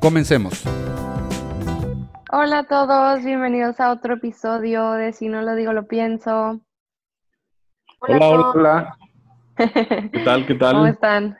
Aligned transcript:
Comencemos. 0.00 0.64
Hola 2.32 2.60
a 2.60 2.64
todos, 2.64 3.22
bienvenidos 3.22 3.80
a 3.80 3.92
otro 3.92 4.14
episodio 4.14 4.92
de 4.92 5.12
Si 5.12 5.28
no 5.28 5.42
lo 5.42 5.54
digo, 5.54 5.72
lo 5.72 5.86
pienso. 5.86 6.60
Hola, 8.00 8.28
hola, 8.28 8.50
hola. 8.50 8.98
¿Qué 10.12 10.22
tal? 10.24 10.46
¿Qué 10.46 10.54
tal? 10.54 10.72
¿Cómo 10.72 10.86
están? 10.86 11.38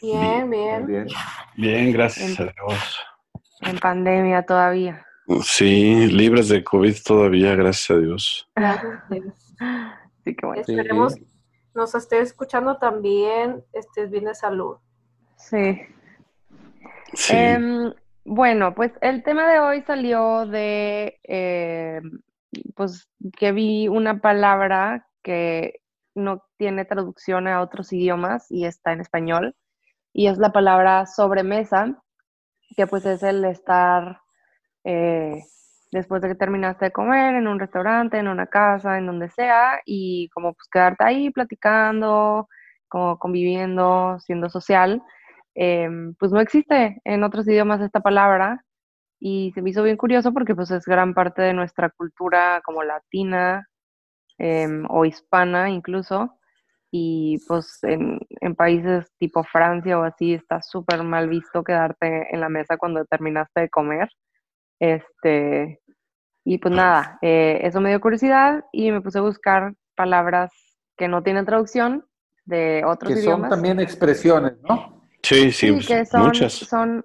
Bien, 0.00 0.48
bien. 0.48 0.86
Bien. 0.86 1.06
Bien, 1.56 1.92
gracias 1.92 2.40
a 2.40 2.44
Dios. 2.44 2.98
En 3.60 3.78
pandemia 3.78 4.42
todavía. 4.46 5.04
Sí, 5.42 6.06
libres 6.06 6.48
de 6.48 6.64
COVID 6.64 6.96
todavía, 7.04 7.54
gracias 7.54 7.90
a 7.90 8.00
Dios. 8.00 8.50
Sí, 10.24 10.34
que 10.34 10.44
bueno. 10.44 10.60
Esperemos 10.60 11.14
nos 11.72 11.94
esté 11.94 12.20
escuchando 12.20 12.78
también, 12.78 13.62
estés 13.72 14.10
bien 14.10 14.24
de 14.24 14.34
salud. 14.34 14.78
Sí. 15.36 15.78
Sí. 17.14 17.36
Em, 17.36 17.92
bueno, 18.24 18.74
pues 18.74 18.92
el 19.00 19.22
tema 19.22 19.48
de 19.48 19.60
hoy 19.60 19.82
salió 19.82 20.46
de, 20.46 21.18
eh, 21.24 22.00
pues 22.74 23.08
que 23.36 23.52
vi 23.52 23.88
una 23.88 24.20
palabra 24.20 25.06
que 25.22 25.80
no 26.14 26.42
tiene 26.56 26.84
traducción 26.84 27.46
a 27.46 27.60
otros 27.60 27.92
idiomas 27.92 28.50
y 28.50 28.64
está 28.64 28.92
en 28.92 29.00
español, 29.00 29.54
y 30.12 30.28
es 30.28 30.38
la 30.38 30.52
palabra 30.52 31.06
sobremesa, 31.06 32.02
que 32.76 32.86
pues 32.86 33.04
es 33.06 33.22
el 33.22 33.44
estar 33.44 34.20
eh, 34.84 35.42
después 35.92 36.22
de 36.22 36.28
que 36.28 36.34
terminaste 36.34 36.86
de 36.86 36.92
comer 36.92 37.34
en 37.34 37.46
un 37.48 37.60
restaurante, 37.60 38.18
en 38.18 38.28
una 38.28 38.46
casa, 38.46 38.98
en 38.98 39.06
donde 39.06 39.28
sea, 39.30 39.80
y 39.84 40.28
como 40.30 40.54
pues 40.54 40.68
quedarte 40.70 41.04
ahí 41.04 41.30
platicando, 41.30 42.48
como 42.88 43.18
conviviendo, 43.18 44.18
siendo 44.20 44.48
social 44.48 45.02
em, 45.56 46.14
pues 46.14 46.30
no 46.32 46.40
existe 46.40 47.00
en 47.04 47.24
otros 47.24 47.48
idiomas 47.48 47.80
esta 47.80 48.00
palabra 48.00 48.64
y 49.18 49.50
se 49.54 49.62
me 49.62 49.70
hizo 49.70 49.82
bien 49.82 49.96
curioso 49.96 50.32
porque 50.32 50.54
pues 50.54 50.70
es 50.70 50.84
gran 50.84 51.14
parte 51.14 51.42
de 51.42 51.54
nuestra 51.54 51.90
cultura 51.90 52.60
como 52.64 52.82
latina 52.84 53.66
em, 54.38 54.84
o 54.90 55.04
hispana 55.04 55.70
incluso 55.70 56.38
y 56.90 57.38
pues 57.48 57.78
en, 57.82 58.20
en 58.40 58.54
países 58.54 59.10
tipo 59.18 59.42
Francia 59.44 59.98
o 59.98 60.04
así 60.04 60.34
está 60.34 60.62
súper 60.62 61.02
mal 61.02 61.28
visto 61.28 61.64
quedarte 61.64 62.28
en 62.32 62.40
la 62.40 62.48
mesa 62.48 62.76
cuando 62.76 63.04
terminaste 63.04 63.62
de 63.62 63.68
comer. 63.70 64.08
Este, 64.78 65.80
y 66.44 66.58
pues 66.58 66.74
nada, 66.74 67.18
eh, 67.22 67.60
eso 67.62 67.80
me 67.80 67.88
dio 67.88 68.00
curiosidad 68.00 68.64
y 68.72 68.92
me 68.92 69.00
puse 69.00 69.18
a 69.18 69.22
buscar 69.22 69.74
palabras 69.96 70.52
que 70.96 71.08
no 71.08 71.22
tienen 71.22 71.44
traducción 71.44 72.04
de 72.44 72.82
otros 72.86 73.12
Que 73.12 73.16
son 73.16 73.24
idiomas. 73.24 73.50
también 73.50 73.80
expresiones, 73.80 74.54
¿no? 74.62 74.95
Sí, 75.26 75.50
sí, 75.50 75.80
Sí, 75.80 75.86
que 75.88 76.04
son, 76.06 76.26
muchas. 76.26 76.52
son, 76.52 77.04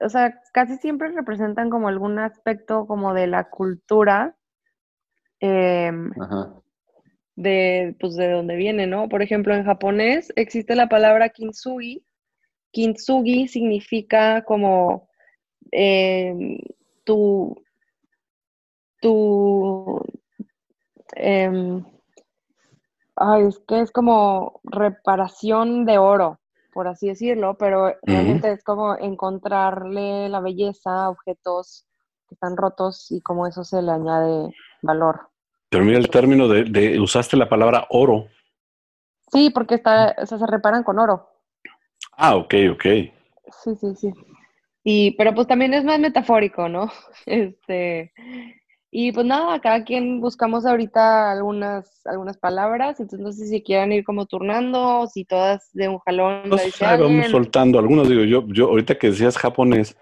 o 0.00 0.08
sea, 0.08 0.40
casi 0.52 0.78
siempre 0.78 1.12
representan 1.12 1.70
como 1.70 1.86
algún 1.86 2.18
aspecto 2.18 2.88
como 2.88 3.14
de 3.14 3.28
la 3.28 3.48
cultura 3.50 4.36
em, 5.38 6.10
Ajá. 6.20 6.54
de, 7.36 7.94
pues, 8.00 8.16
de 8.16 8.32
donde 8.32 8.56
viene, 8.56 8.88
¿no? 8.88 9.08
Por 9.08 9.22
ejemplo, 9.22 9.54
en 9.54 9.64
japonés 9.64 10.32
existe 10.34 10.74
la 10.74 10.88
palabra 10.88 11.28
kintsugi. 11.28 12.04
Kintsugi 12.72 13.46
significa 13.46 14.42
como 14.42 15.08
em, 15.70 16.58
tu, 17.04 17.62
tu, 19.00 20.02
em, 21.14 21.84
ay, 23.14 23.44
es 23.46 23.60
que 23.60 23.82
es 23.82 23.92
como 23.92 24.60
reparación 24.64 25.84
de 25.84 25.98
oro, 25.98 26.40
por 26.78 26.86
así 26.86 27.08
decirlo, 27.08 27.56
pero 27.58 27.96
realmente 28.04 28.52
es 28.52 28.62
como 28.62 28.96
encontrarle 28.96 30.28
la 30.28 30.38
belleza 30.38 31.06
a 31.06 31.10
objetos 31.10 31.84
que 32.28 32.36
están 32.36 32.56
rotos 32.56 33.10
y 33.10 33.20
como 33.20 33.48
eso 33.48 33.64
se 33.64 33.82
le 33.82 33.90
añade 33.90 34.54
valor. 34.82 35.28
Pero 35.70 35.84
mira 35.84 35.98
el 35.98 36.08
término 36.08 36.46
de, 36.46 36.62
de- 36.62 37.00
usaste 37.00 37.36
la 37.36 37.48
palabra 37.48 37.88
oro. 37.90 38.28
Sí, 39.32 39.50
porque 39.50 39.74
está, 39.74 40.14
o 40.22 40.24
sea, 40.24 40.38
se 40.38 40.46
reparan 40.46 40.84
con 40.84 41.00
oro. 41.00 41.28
Ah, 42.16 42.36
ok, 42.36 42.54
ok. 42.70 42.84
Sí, 43.64 43.74
sí, 43.80 43.94
sí. 43.96 44.12
Y, 44.84 45.16
pero 45.16 45.34
pues 45.34 45.48
también 45.48 45.74
es 45.74 45.82
más 45.82 45.98
metafórico, 45.98 46.68
¿no? 46.68 46.92
Este, 47.26 48.12
y 48.90 49.12
pues 49.12 49.26
nada, 49.26 49.60
cada 49.60 49.84
quien 49.84 50.20
buscamos 50.20 50.64
ahorita 50.64 51.30
algunas, 51.30 52.06
algunas 52.06 52.38
palabras, 52.38 52.98
entonces 53.00 53.20
no 53.20 53.32
sé 53.32 53.46
si 53.46 53.62
quieran 53.62 53.92
ir 53.92 54.02
como 54.02 54.24
turnando, 54.24 55.00
o 55.00 55.06
si 55.06 55.26
todas 55.26 55.70
de 55.74 55.88
un 55.88 55.98
jalón 55.98 56.48
vamos 56.48 57.26
soltando. 57.30 57.78
Algunos 57.78 58.08
digo, 58.08 58.24
yo, 58.24 58.46
yo 58.48 58.68
ahorita 58.68 58.96
que 58.96 59.10
decías 59.10 59.36
japonés, 59.36 59.96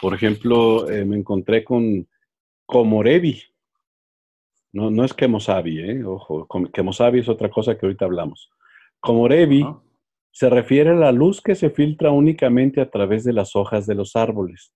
por 0.00 0.14
ejemplo, 0.14 0.88
eh, 0.88 1.04
me 1.04 1.16
encontré 1.16 1.64
con 1.64 2.06
komorebi. 2.66 3.42
No, 4.72 4.90
no 4.90 5.04
es 5.04 5.12
kemosabi, 5.12 5.80
¿eh? 5.80 6.04
Ojo, 6.04 6.46
kemosabi 6.72 7.18
es 7.18 7.28
otra 7.28 7.50
cosa 7.50 7.76
que 7.76 7.84
ahorita 7.84 8.04
hablamos. 8.04 8.48
Komorebi 9.00 9.66
se 10.30 10.48
refiere 10.48 10.90
a 10.90 10.94
la 10.94 11.10
luz 11.10 11.40
que 11.40 11.56
se 11.56 11.70
filtra 11.70 12.12
únicamente 12.12 12.80
a 12.80 12.88
través 12.88 13.24
de 13.24 13.32
las 13.32 13.56
hojas 13.56 13.86
de 13.86 13.96
los 13.96 14.14
árboles. 14.14 14.72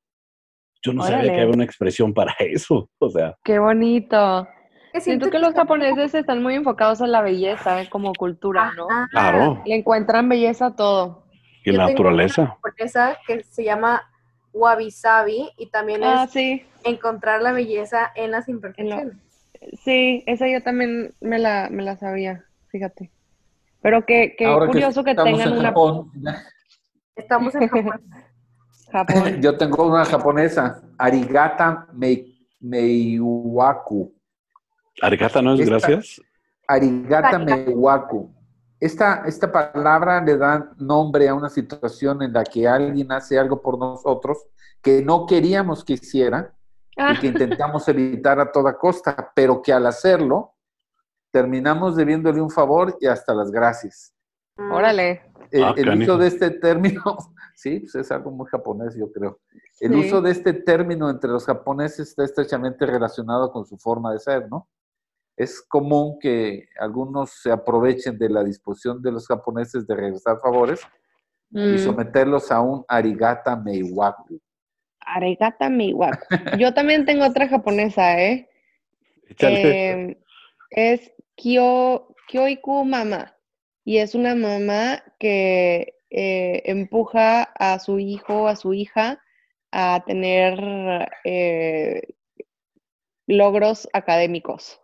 Yo 0.84 0.92
no 0.92 1.02
sabía 1.02 1.32
que 1.32 1.40
había 1.40 1.54
una 1.54 1.64
expresión 1.64 2.12
para 2.12 2.32
eso. 2.38 2.88
O 2.98 3.10
sea, 3.10 3.34
Qué 3.42 3.58
bonito. 3.58 4.46
Que 4.92 5.00
Siento 5.00 5.28
que 5.30 5.38
los 5.40 5.54
japoneses 5.54 6.14
están 6.14 6.42
muy 6.42 6.54
enfocados 6.54 7.00
en 7.00 7.10
la 7.10 7.20
belleza 7.22 7.82
eh, 7.82 7.88
como 7.88 8.12
cultura, 8.12 8.72
¿no? 8.76 8.86
Ajá. 8.88 9.08
claro, 9.10 9.62
Le 9.66 9.74
encuentran 9.76 10.28
belleza 10.28 10.66
a 10.66 10.76
todo. 10.76 11.24
y 11.64 11.72
Yo 11.72 11.78
la 11.78 11.88
naturaleza. 11.88 12.56
Esa 12.76 13.18
que 13.26 13.42
se 13.42 13.64
llama 13.64 14.02
wabi 14.52 14.92
sabi 14.92 15.50
y 15.58 15.66
también 15.70 16.04
Ah, 16.04 16.24
es 16.26 16.30
sí. 16.30 16.62
encontrar 16.84 17.42
la 17.42 17.50
belleza 17.50 18.12
en 18.14 18.30
las 18.30 18.48
imperfecciones. 18.48 19.16
Sí, 19.82 20.22
esa 20.26 20.46
yo 20.46 20.62
también 20.62 21.14
me 21.20 21.38
la, 21.40 21.68
me 21.70 21.82
la 21.82 21.96
sabía, 21.96 22.44
fíjate. 22.68 23.10
Pero 23.80 24.04
qué, 24.06 24.36
qué 24.38 24.44
curioso 24.66 25.02
que, 25.02 25.10
estamos 25.10 25.32
tengan 25.32 25.54
en 25.54 25.58
una 25.58 25.68
Japón, 25.70 26.12
Estamos 27.16 27.54
en 27.56 27.68
Japón. 27.68 28.00
Japón. 28.94 29.40
yo 29.42 29.56
tengo 29.58 29.86
una 29.88 30.04
japonesa, 30.04 30.80
Arigata 30.96 31.86
Mei- 31.92 32.46
Meiwaku. 32.60 34.14
Arigata 35.02 35.42
no 35.42 35.54
es 35.54 35.60
Esta- 35.60 35.70
gracias. 35.70 36.20
Arigata. 36.68 37.38
Meiwaku. 37.38 38.32
Esta, 38.80 39.24
esta 39.26 39.50
palabra 39.50 40.20
le 40.22 40.36
da 40.36 40.70
nombre 40.78 41.28
a 41.28 41.34
una 41.34 41.48
situación 41.48 42.22
en 42.22 42.32
la 42.32 42.44
que 42.44 42.66
alguien 42.68 43.10
hace 43.12 43.38
algo 43.38 43.60
por 43.62 43.78
nosotros 43.78 44.38
que 44.82 45.02
no 45.02 45.26
queríamos 45.26 45.84
que 45.84 45.94
hiciera 45.94 46.52
Ah, 46.96 47.12
y 47.12 47.18
que 47.18 47.26
intentamos 47.34 47.88
evitar 47.88 48.38
a 48.38 48.52
toda 48.52 48.78
costa, 48.78 49.32
pero 49.34 49.60
que 49.60 49.72
al 49.72 49.84
hacerlo 49.86 50.54
terminamos 51.32 51.96
debiéndole 51.96 52.40
un 52.40 52.50
favor 52.50 52.96
y 53.00 53.06
hasta 53.06 53.34
las 53.34 53.50
gracias. 53.50 54.14
Órale. 54.70 55.22
El, 55.50 55.64
Ah, 55.64 55.74
el 55.76 56.02
uso 56.02 56.16
de 56.18 56.28
este 56.28 56.50
término, 56.50 57.02
sí, 57.54 57.80
pues 57.80 57.94
es 57.94 58.10
algo 58.12 58.30
muy 58.30 58.46
japonés, 58.46 58.94
yo 58.96 59.10
creo. 59.12 59.40
El 59.80 59.92
Sí. 59.92 59.98
uso 59.98 60.20
de 60.22 60.30
este 60.30 60.52
término 60.52 61.08
entre 61.10 61.30
los 61.30 61.44
japoneses 61.46 62.08
está 62.08 62.24
estrechamente 62.24 62.84
relacionado 62.86 63.50
con 63.52 63.64
su 63.66 63.76
forma 63.78 64.12
de 64.12 64.18
ser, 64.20 64.48
¿no? 64.50 64.68
Es 65.36 65.60
común 65.62 66.18
que 66.20 66.68
algunos 66.78 67.30
se 67.42 67.50
aprovechen 67.50 68.16
de 68.18 68.28
la 68.28 68.44
disposición 68.44 69.02
de 69.02 69.10
los 69.12 69.26
japoneses 69.26 69.86
de 69.86 69.94
regresar 69.96 70.38
favores 70.40 70.80
y 71.50 71.74
Mm, 71.74 71.78
someterlos 71.78 72.50
a 72.50 72.60
un 72.60 72.84
arigata 72.88 73.54
meiwaku. 73.56 74.40
Arigato 75.06 75.68
miwaku. 75.70 76.18
Yo 76.58 76.72
también 76.74 77.04
tengo 77.04 77.26
otra 77.26 77.46
japonesa, 77.48 78.20
¿eh? 78.20 78.48
Eh, 79.40 80.18
es 80.70 81.12
Kyo, 81.36 82.08
Kyoiku 82.28 82.84
Mama. 82.84 83.36
Y 83.84 83.98
es 83.98 84.14
una 84.14 84.34
mamá 84.34 85.02
que 85.18 85.93
eh, 86.16 86.62
empuja 86.66 87.42
a 87.42 87.80
su 87.80 87.98
hijo, 87.98 88.46
a 88.46 88.54
su 88.54 88.72
hija, 88.72 89.20
a 89.72 90.04
tener 90.06 91.10
eh, 91.24 92.02
logros 93.26 93.88
académicos. 93.92 94.80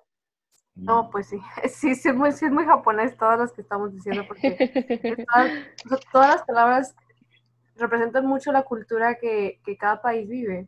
No, 0.74 1.08
pues 1.08 1.28
sí. 1.28 1.38
Sí, 1.68 1.94
sí, 1.94 2.08
es 2.08 2.16
muy, 2.16 2.32
sí 2.32 2.46
es 2.46 2.50
muy 2.50 2.64
japonés 2.64 3.16
todas 3.16 3.38
las 3.38 3.52
que 3.52 3.60
estamos 3.60 3.94
diciendo 3.94 4.24
porque 4.26 4.56
todas, 5.32 5.52
las 6.24 6.42
palabras 6.42 6.96
representan 7.76 8.26
mucho 8.26 8.50
la 8.50 8.64
cultura 8.64 9.14
que, 9.14 9.60
que 9.64 9.76
cada 9.76 10.02
país 10.02 10.28
vive. 10.28 10.66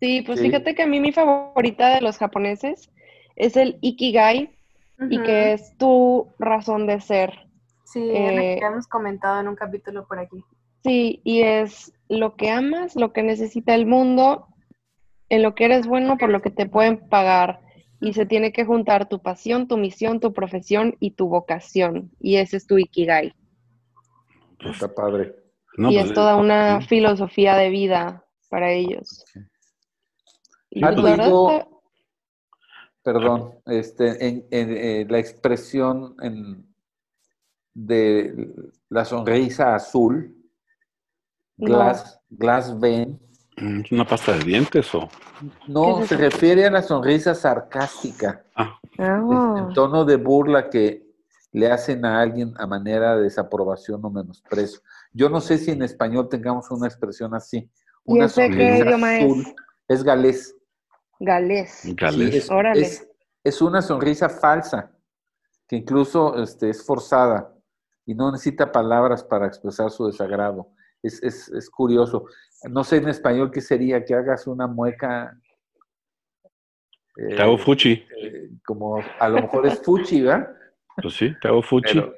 Sí, 0.00 0.22
pues 0.22 0.40
Sí. 0.40 0.46
fíjate 0.46 0.74
que 0.74 0.82
a 0.82 0.86
mí 0.88 0.98
mi 0.98 1.12
favorita 1.12 1.94
de 1.94 2.00
los 2.00 2.18
japoneses 2.18 2.90
es 3.36 3.56
el 3.56 3.78
Ikigai 3.82 4.50
y 4.98 5.22
que 5.22 5.52
es 5.52 5.78
tu 5.78 6.26
razón 6.40 6.88
de 6.88 7.00
ser. 7.00 7.45
Sí, 7.86 8.02
eh, 8.10 8.56
que 8.58 8.66
hemos 8.66 8.88
comentado 8.88 9.40
en 9.40 9.48
un 9.48 9.54
capítulo 9.54 10.06
por 10.06 10.18
aquí. 10.18 10.44
Sí, 10.82 11.20
y 11.24 11.42
es 11.42 11.92
lo 12.08 12.34
que 12.36 12.50
amas, 12.50 12.96
lo 12.96 13.12
que 13.12 13.22
necesita 13.22 13.74
el 13.74 13.86
mundo, 13.86 14.48
en 15.28 15.42
lo 15.42 15.54
que 15.54 15.66
eres 15.66 15.86
bueno, 15.86 16.18
por 16.18 16.30
lo 16.30 16.42
que 16.42 16.50
te 16.50 16.68
pueden 16.68 17.08
pagar. 17.08 17.60
Y 18.00 18.12
se 18.12 18.26
tiene 18.26 18.52
que 18.52 18.64
juntar 18.64 19.08
tu 19.08 19.22
pasión, 19.22 19.68
tu 19.68 19.78
misión, 19.78 20.20
tu 20.20 20.32
profesión 20.32 20.96
y 21.00 21.12
tu 21.12 21.28
vocación. 21.28 22.10
Y 22.20 22.36
ese 22.36 22.58
es 22.58 22.66
tu 22.66 22.76
Ikigai. 22.76 23.32
Está 24.60 24.92
padre. 24.92 25.34
No, 25.78 25.90
y 25.90 25.94
pues, 25.94 26.06
es 26.08 26.12
toda 26.14 26.36
una 26.36 26.80
sí. 26.80 26.88
filosofía 26.88 27.54
de 27.56 27.70
vida 27.70 28.24
para 28.50 28.72
ellos. 28.72 29.24
Y 30.70 30.84
¿Han 30.84 30.94
pues, 30.96 31.18
está- 31.18 31.68
Perdón, 33.02 33.54
este, 33.66 34.26
en, 34.26 34.46
en, 34.50 34.76
eh, 34.76 35.06
la 35.08 35.18
expresión 35.20 36.16
en- 36.20 36.65
de 37.86 38.48
la 38.88 39.04
sonrisa 39.04 39.74
azul, 39.74 40.34
No. 41.58 41.66
glass, 41.66 42.18
glass 42.30 42.78
vein, 42.80 43.20
Mm, 43.58 43.80
¿Es 43.86 43.92
una 43.92 44.04
pasta 44.06 44.32
de 44.36 44.44
dientes 44.44 44.94
o...? 44.94 45.08
no 45.66 45.96
¿Qué 45.96 46.02
es 46.02 46.08
se 46.10 46.16
refiere 46.18 46.66
a 46.66 46.70
la 46.70 46.82
sonrisa 46.82 47.34
sarcástica, 47.34 48.44
Ah, 48.54 48.78
Ah. 48.98 49.54
en 49.68 49.72
tono 49.74 50.04
de 50.04 50.16
burla 50.16 50.68
que 50.68 51.06
le 51.52 51.70
hacen 51.72 52.04
a 52.04 52.20
alguien 52.20 52.52
a 52.58 52.66
manera 52.66 53.16
de 53.16 53.22
desaprobación 53.22 54.04
o 54.04 54.10
menosprecio. 54.10 54.80
Yo 55.14 55.30
no 55.30 55.40
sé 55.40 55.56
si 55.56 55.70
en 55.70 55.82
español 55.82 56.28
tengamos 56.28 56.70
una 56.70 56.86
expresión 56.86 57.34
así. 57.34 57.58
¿Y 58.04 58.12
Una 58.12 58.26
ese 58.26 58.42
qué 58.42 58.46
sonrisa 58.48 58.84
idioma 58.84 59.16
es? 59.18 59.24
azul. 59.24 59.54
Es 59.88 60.02
galés. 60.04 60.54
Galés. 61.18 61.80
galés. 61.94 62.30
Sí, 62.32 62.36
es, 62.38 62.50
Órale. 62.50 62.82
es- 62.82 63.08
es 63.42 63.62
una 63.62 63.80
sonrisa 63.80 64.28
falsa, 64.28 64.90
que 65.66 65.76
incluso 65.76 66.42
este, 66.42 66.68
es 66.68 66.84
forzada 66.84 67.54
y 68.06 68.14
no 68.14 68.30
necesita 68.30 68.70
palabras 68.72 69.22
para 69.24 69.46
expresar 69.46 69.90
su 69.90 70.06
desagrado. 70.06 70.68
Es, 71.02 71.22
es- 71.22 71.48
es 71.50 71.68
curioso. 71.68 72.26
No 72.70 72.84
sé 72.84 72.96
en 72.96 73.08
español 73.08 73.50
qué 73.50 73.60
sería, 73.60 74.04
que 74.04 74.14
hagas 74.14 74.46
una 74.46 74.66
mueca. 74.66 75.38
eh, 77.16 77.34
Te 77.36 77.42
hago 77.42 77.58
fuchi. 77.58 77.92
eh, 78.22 78.50
como 78.64 78.98
a 79.18 79.28
lo 79.28 79.42
mejor 79.42 79.66
es 79.66 79.80
fuchi, 79.82 80.22
¿verdad? 80.22 80.48
Pues 81.02 81.14
sí, 81.14 81.34
te 81.40 81.48
hago 81.48 81.62
fuchi. 81.62 81.94
Pero, 81.94 82.14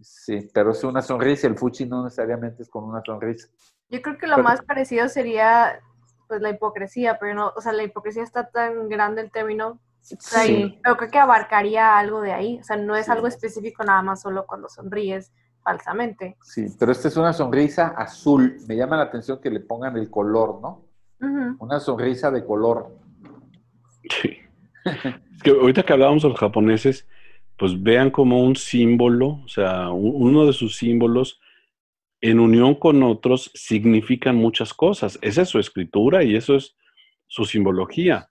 sí, 0.00 0.48
pero 0.52 0.70
es 0.72 0.84
una 0.84 1.02
sonrisa. 1.02 1.46
El 1.46 1.56
fuchi 1.56 1.86
no 1.86 2.04
necesariamente 2.04 2.62
es 2.62 2.68
con 2.70 2.84
una 2.84 3.02
sonrisa. 3.04 3.48
Yo 3.88 4.02
creo 4.02 4.18
que 4.18 4.26
lo 4.26 4.36
Pero- 4.36 4.44
más 4.48 4.62
parecido 4.62 5.08
sería 5.08 5.80
pues 6.28 6.40
la 6.40 6.50
hipocresía, 6.50 7.18
pero 7.18 7.34
no, 7.34 7.52
o 7.54 7.60
sea, 7.60 7.72
la 7.72 7.82
hipocresía 7.82 8.22
está 8.22 8.48
tan 8.50 8.88
grande 8.88 9.20
el 9.20 9.30
término, 9.30 9.78
Sí. 10.04 10.52
y- 10.52 10.80
pero 10.82 10.96
creo 10.98 11.10
que 11.10 11.18
abarcaría 11.18 11.96
algo 11.98 12.20
de 12.20 12.32
ahí, 12.32 12.58
o 12.60 12.64
sea, 12.64 12.76
no 12.76 12.94
es 12.94 13.06
Sí. 13.06 13.12
algo 13.12 13.26
específico 13.26 13.82
nada 13.84 14.02
más 14.02 14.20
solo 14.22 14.44
cuando 14.46 14.68
sonríes 14.68 15.32
falsamente. 15.62 16.36
Sí, 16.42 16.66
pero 16.78 16.92
esta 16.92 17.08
es 17.08 17.16
una 17.16 17.32
sonrisa 17.32 17.88
azul. 17.96 18.58
Me 18.68 18.76
llama 18.76 18.96
la 18.98 19.04
atención 19.04 19.40
que 19.40 19.48
le 19.50 19.60
pongan 19.60 19.96
el 19.96 20.10
color, 20.10 20.60
¿no? 20.60 20.84
Una 21.58 21.80
sonrisa 21.80 22.30
de 22.30 22.44
color. 22.44 22.94
Sí. 24.10 24.36
Es 24.84 25.42
que 25.42 25.50
ahorita 25.50 25.82
que 25.82 25.92
hablábamos 25.94 26.22
de 26.22 26.28
los 26.28 26.38
japoneses, 26.38 27.08
pues 27.56 27.82
vean 27.82 28.10
como 28.10 28.42
un 28.42 28.56
símbolo, 28.56 29.40
o 29.44 29.48
sea, 29.48 29.88
un- 29.90 30.12
uno 30.28 30.44
de 30.44 30.52
sus 30.52 30.76
símbolos 30.76 31.40
en 32.20 32.40
unión 32.40 32.74
con 32.74 33.02
otros 33.02 33.50
significan 33.54 34.36
muchas 34.36 34.74
cosas. 34.74 35.18
Esa 35.22 35.42
es 35.42 35.48
su 35.48 35.58
escritura 35.58 36.22
y 36.22 36.36
eso 36.36 36.56
es 36.56 36.76
su 37.26 37.44
simbología. 37.46 38.28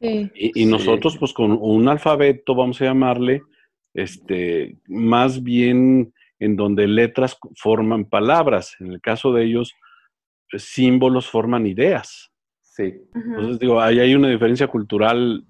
Sí. 0.00 0.30
Y, 0.34 0.46
y 0.48 0.64
Sí. 0.64 0.66
nosotros, 0.66 1.16
pues 1.18 1.32
con 1.32 1.52
un 1.60 1.88
alfabeto, 1.88 2.54
vamos 2.54 2.80
a 2.80 2.84
llamarle, 2.86 3.42
este, 3.94 4.76
más 4.86 5.42
bien 5.42 6.12
en 6.38 6.56
donde 6.56 6.86
letras 6.86 7.38
forman 7.56 8.04
palabras. 8.04 8.76
En 8.80 8.88
el 8.92 9.00
caso 9.00 9.32
de 9.32 9.44
ellos, 9.44 9.72
pues, 10.50 10.64
símbolos 10.64 11.28
forman 11.30 11.66
ideas. 11.66 12.30
Sí. 12.60 12.94
Entonces, 13.14 13.58
digo, 13.58 13.80
ahí 13.80 13.98
hay 14.00 14.14
una 14.14 14.28
diferencia 14.28 14.66
cultural 14.68 15.44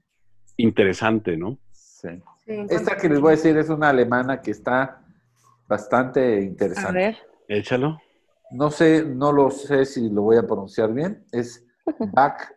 interesante, 0.57 1.37
¿no? 1.37 1.59
sí. 1.73 2.09
Esta 2.47 2.97
que 2.97 3.09
les 3.09 3.19
voy 3.21 3.31
a 3.33 3.37
decir 3.37 3.57
es 3.57 3.69
una 3.69 3.89
alemana 3.89 4.41
que 4.41 4.53
está 4.53 5.03
bastante 5.67 6.37
A 6.37 6.41
interesante. 6.41 6.93
ver. 6.99 7.17
Échalo. 7.49 7.99
No 8.53 8.71
sé, 8.71 9.05
no 9.05 9.33
lo 9.33 9.51
sé 9.51 9.85
si 9.85 10.09
lo 10.09 10.23
voy 10.23 10.37
a 10.37 10.45
pronunciar 10.47 10.95
bien. 10.95 11.25
Es 11.33 11.67
Backfeirfengfeit. 11.85 12.53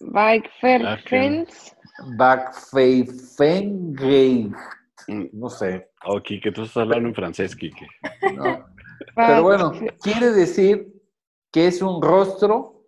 Bike 0.00 0.50
Fair 0.60 0.82
qué- 1.04 1.08
Friends. 1.08 1.76
Backfeirfengeit. 2.16 4.52
Mm, 5.08 5.24
No 5.32 5.48
sé. 5.50 5.90
Oh, 6.06 6.20
Quique, 6.22 6.52
tú 6.52 6.62
estás 6.62 6.78
hablando 6.82 7.08
en 7.08 7.14
francés, 7.14 7.54
Quique. 7.56 7.86
¿no? 8.34 8.66
Pero 9.14 9.42
bueno, 9.42 9.72
quiere 10.02 10.30
decir 10.32 10.92
que 11.52 11.66
es 11.68 11.80
un 11.82 12.02
rostro, 12.02 12.86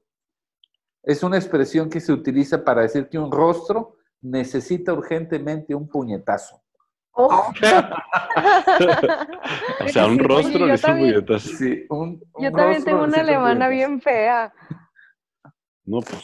es 1.03 1.23
una 1.23 1.37
expresión 1.37 1.89
que 1.89 2.01
se 2.01 2.13
utiliza 2.13 2.65
para 2.65 2.83
decir 2.83 3.09
que 3.09 3.19
un 3.19 3.31
rostro 3.31 3.97
necesita 4.23 4.93
urgentemente 4.93 5.75
un 5.75 5.89
puñetazo. 5.89 6.63
Oh, 7.19 7.51
O 7.51 7.55
sea, 9.89 10.07
un 10.07 10.19
rostro 10.29 10.67
le 10.67 10.75
hizo. 10.75 11.39
Sí, 11.39 11.87
un, 11.89 12.23
un 12.35 12.45
Yo 12.45 12.53
también 12.53 12.85
tengo 12.85 13.05
una 13.05 13.21
alemana 13.21 13.69
bien 13.69 14.01
fea. 14.03 14.53
No, 15.87 16.01
pues 16.01 16.23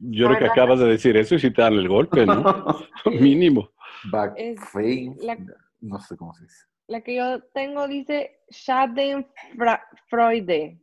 yo 0.00 0.26
creo 0.26 0.38
que 0.38 0.44
acabas 0.46 0.80
de 0.80 0.86
decir 0.86 1.16
eso 1.16 1.36
y 1.36 1.38
si 1.38 1.50
te 1.52 1.62
dan 1.62 1.72
el 1.74 1.88
golpe, 1.88 2.26
¿no? 2.26 2.42
Mínimo. 3.06 3.70
Backfein- 4.10 5.16
la- 5.22 5.38
no 5.80 5.98
sé 6.00 6.16
cómo 6.16 6.34
se 6.34 6.42
dice. 6.44 6.64
La 6.88 7.00
que 7.00 7.14
yo 7.16 7.42
tengo 7.54 7.88
dice 7.88 8.40
Schadenfreude. 8.50 10.78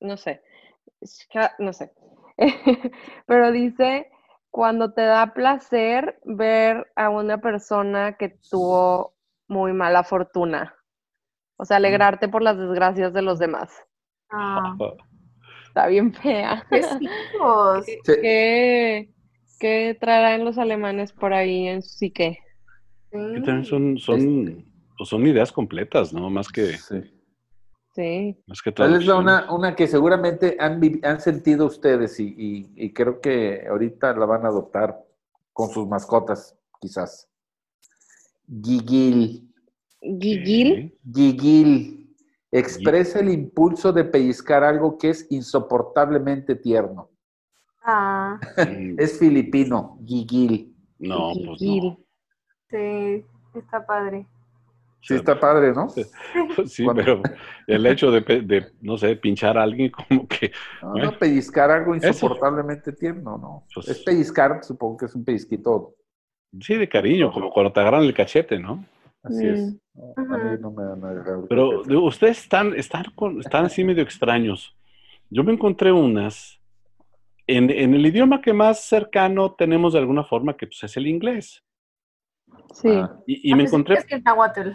No 0.00 0.16
sé. 0.16 0.42
No 1.60 1.72
sé. 1.72 1.92
Pero 3.26 3.52
dice 3.52 4.10
cuando 4.52 4.92
te 4.92 5.00
da 5.00 5.32
placer 5.32 6.20
ver 6.24 6.86
a 6.94 7.08
una 7.08 7.40
persona 7.40 8.16
que 8.18 8.36
tuvo 8.50 9.14
muy 9.48 9.72
mala 9.72 10.04
fortuna. 10.04 10.76
O 11.56 11.64
sea, 11.64 11.78
alegrarte 11.78 12.28
por 12.28 12.42
las 12.42 12.58
desgracias 12.58 13.14
de 13.14 13.22
los 13.22 13.38
demás. 13.38 13.70
ah, 14.30 14.76
Está 15.66 15.86
bien 15.86 16.12
fea. 16.12 16.64
qué. 16.70 16.82
Sí, 17.84 17.98
¿Qué, 18.04 19.10
qué 19.58 19.96
traerán 19.98 20.44
los 20.44 20.58
alemanes 20.58 21.12
por 21.12 21.32
ahí 21.32 21.66
en 21.66 21.82
su 21.82 21.88
psique? 21.88 22.38
Sí. 23.10 23.18
Que 23.34 23.40
también 23.40 23.64
son, 23.64 23.98
son, 23.98 24.66
pues 24.98 25.08
son 25.08 25.26
ideas 25.26 25.50
completas, 25.50 26.12
¿no? 26.12 26.28
Más 26.28 26.48
que, 26.48 26.66
sí. 26.74 27.02
Sí. 27.94 28.36
más 28.46 28.62
que 28.62 28.72
Tal 28.72 28.92
vez 28.92 29.04
traducción. 29.04 29.18
una, 29.18 29.52
una 29.52 29.76
que 29.76 29.86
seguramente 29.86 30.56
han, 30.58 30.80
han 31.04 31.20
sentido 31.20 31.66
ustedes 31.66 32.18
y, 32.20 32.34
y- 32.36 32.72
y 32.74 32.92
creo 32.94 33.20
que 33.20 33.66
ahorita 33.68 34.14
la 34.14 34.24
van 34.26 34.46
a 34.46 34.48
adoptar 34.48 34.98
con 35.52 35.68
sus 35.68 35.86
mascotas, 35.86 36.56
quizás. 36.80 37.28
Gigil. 38.62 39.48
Gigil. 40.00 40.98
Gigil. 41.12 41.98
Expresa 42.50 43.20
el 43.20 43.30
impulso 43.30 43.92
de 43.92 44.04
pellizcar 44.04 44.62
algo 44.64 44.98
que 44.98 45.10
es 45.10 45.26
insoportablemente 45.30 46.54
tierno. 46.54 47.08
Ah, 47.82 48.38
Es 48.98 49.18
filipino, 49.18 49.98
Gigil. 50.04 50.74
No, 50.98 51.32
pues 51.32 51.44
no. 51.46 51.56
Gigil. 51.56 51.96
sí, 52.70 53.24
está 53.58 53.84
padre. 53.84 54.26
Sí, 55.02 55.14
está 55.14 55.38
padre, 55.38 55.72
¿no? 55.72 55.88
Sí, 56.66 56.84
Cuando- 56.84 57.02
pero 57.02 57.22
el 57.66 57.84
hecho 57.86 58.10
de, 58.12 58.20
de, 58.42 58.66
no 58.80 58.96
sé, 58.96 59.16
pinchar 59.16 59.58
a 59.58 59.62
alguien 59.64 59.90
como 59.90 60.26
que... 60.28 60.52
No, 60.80 60.90
Bueno. 60.92 61.10
no 61.10 61.18
pellizcar 61.18 61.70
algo 61.70 61.94
Eso. 61.94 62.06
insoportablemente 62.06 62.92
tierno, 62.92 63.36
¿no? 63.36 63.66
Pues- 63.74 63.88
es 63.88 63.98
pellizcar, 64.02 64.62
supongo 64.62 64.96
que 64.98 65.06
es 65.06 65.14
un 65.14 65.24
pellizquito. 65.24 65.94
Sí, 66.60 66.76
de 66.76 66.88
cariño, 66.88 67.32
como 67.32 67.50
cuando 67.50 67.72
te 67.72 67.80
agarran 67.80 68.02
el 68.04 68.14
cachete, 68.14 68.58
¿no? 68.58 68.84
Así 69.24 69.46
es. 69.46 69.74
No, 69.94 70.14
A 70.16 70.38
mí 70.38 70.58
no 70.60 70.70
me 70.70 70.84
van 70.84 71.04
a 71.04 71.10
agarrar 71.10 71.38
el 71.40 71.48
Pero 71.48 71.82
digo, 71.84 72.04
ustedes 72.04 72.38
están, 72.42 72.74
están, 72.74 73.04
con- 73.14 73.40
están 73.40 73.64
así 73.64 73.82
medio 73.84 74.02
extraños. 74.02 74.76
Yo 75.30 75.42
me 75.44 75.52
encontré 75.52 75.90
unas 75.92 76.60
en, 77.46 77.70
en 77.70 77.94
el 77.94 78.06
idioma 78.06 78.40
que 78.40 78.52
más 78.52 78.84
cercano 78.84 79.52
tenemos 79.54 79.92
de 79.94 79.98
alguna 79.98 80.22
forma, 80.24 80.56
que 80.56 80.66
pues 80.66 80.82
es 80.84 80.96
el 80.96 81.06
inglés. 81.06 81.62
Sí. 82.74 82.88
Ah, 82.88 83.16
Y, 83.26 83.48
y 83.48 83.52
Ah, 83.52 83.56
me 83.56 83.64
encontré, 83.64 83.98
el 84.08 84.22
náhuatl. 84.22 84.70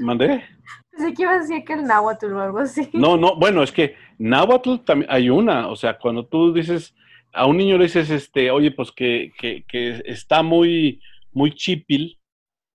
mandé. 0.00 0.44
Pensé 0.90 1.14
que 1.14 1.22
iba 1.22 1.32
a 1.32 1.38
decir 1.40 1.64
que 1.64 1.72
el 1.72 1.84
náhuatl 1.84 2.32
o 2.32 2.40
algo 2.40 2.58
así. 2.58 2.88
No, 2.92 3.16
no, 3.16 3.36
bueno, 3.36 3.62
es 3.62 3.72
que 3.72 3.94
náhuatl 4.18 4.76
también 4.84 5.10
hay 5.10 5.30
una, 5.30 5.68
o 5.68 5.76
sea, 5.76 5.98
cuando 5.98 6.26
tú 6.26 6.52
dices, 6.52 6.94
a 7.32 7.46
un 7.46 7.56
niño 7.56 7.78
le 7.78 7.84
dices, 7.84 8.10
este, 8.10 8.50
oye, 8.50 8.70
pues 8.72 8.92
que, 8.92 9.32
que, 9.38 9.64
que 9.66 10.02
está 10.04 10.42
muy, 10.42 11.00
muy 11.32 11.54
chipil, 11.54 12.18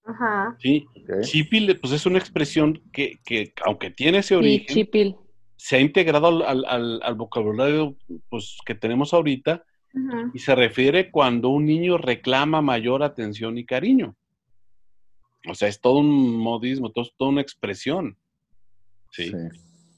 Ajá. 0.04 0.56
¿sí? 0.60 0.86
Ok. 0.96 1.22
Chipil, 1.22 1.78
pues 1.80 1.94
es 1.94 2.06
una 2.06 2.18
expresión 2.18 2.82
que, 2.92 3.20
que 3.24 3.54
aunque 3.64 3.92
tiene 3.92 4.20
ese 4.20 4.30
Sí, 4.30 4.36
origen, 4.36 4.68
chipil. 4.76 5.16
se 5.56 5.76
ha 5.76 5.80
integrado 5.80 6.28
al, 6.48 6.66
al- 6.66 7.00
al- 7.04 7.16
vocabulario 7.16 7.96
pues, 8.30 8.58
que 8.66 8.74
tenemos 8.74 9.14
ahorita 9.14 9.64
y 10.34 10.40
se 10.40 10.54
refiere 10.56 11.10
cuando 11.12 11.50
un 11.50 11.66
niño 11.66 11.98
reclama 11.98 12.62
mayor 12.62 13.02
atención 13.04 13.58
y 13.58 13.66
cariño. 13.66 14.16
O 15.50 15.56
sea, 15.56 15.68
es 15.68 15.80
todo 15.82 16.00
un 16.00 16.36
modismo, 16.38 16.92
todo, 16.92 17.08
toda 17.18 17.32
una 17.32 17.42
expresión. 17.42 18.18
Sí, 19.12 19.26
Sí. 19.32 19.38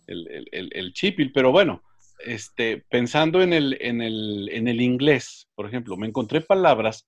El, 0.08 0.28
el- 0.28 0.48
el- 0.52 0.70
el 0.74 0.94
chipil. 0.94 1.32
Pero 1.32 1.52
bueno, 1.52 1.84
este, 2.26 2.84
pensando 2.90 3.42
en 3.42 3.54
el, 3.54 3.78
en, 3.82 4.02
el, 4.02 4.50
en 4.52 4.68
el 4.68 4.82
inglés, 4.82 5.48
por 5.56 5.68
ejemplo, 5.68 5.96
me 5.98 6.08
encontré 6.08 6.42
palabras 6.42 7.08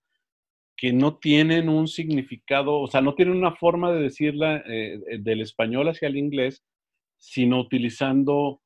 que 0.77 0.93
no 0.93 1.17
tienen 1.17 1.69
un 1.69 1.88
significado, 1.88 2.79
o 2.79 2.88
sea, 2.88 3.01
no 3.01 3.13
tienen 3.15 3.36
una 3.36 3.55
forma 3.55 3.91
de 3.91 4.01
decirla 4.01 4.63
eh, 4.67 5.00
del 5.19 5.41
español 5.41 5.88
hacia 5.89 6.07
el 6.07 6.17
inglés, 6.17 6.63
sino 7.17 7.60
utilizando 7.60 8.62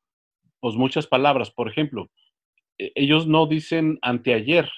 pues 0.61 0.75
muchas 0.75 1.07
palabras. 1.07 1.51
Por 1.51 1.69
ejemplo, 1.69 2.09
e- 2.77 2.91
ellos 2.95 3.27
no 3.27 3.47
dicen 3.47 3.99
anteayer, 4.01 4.69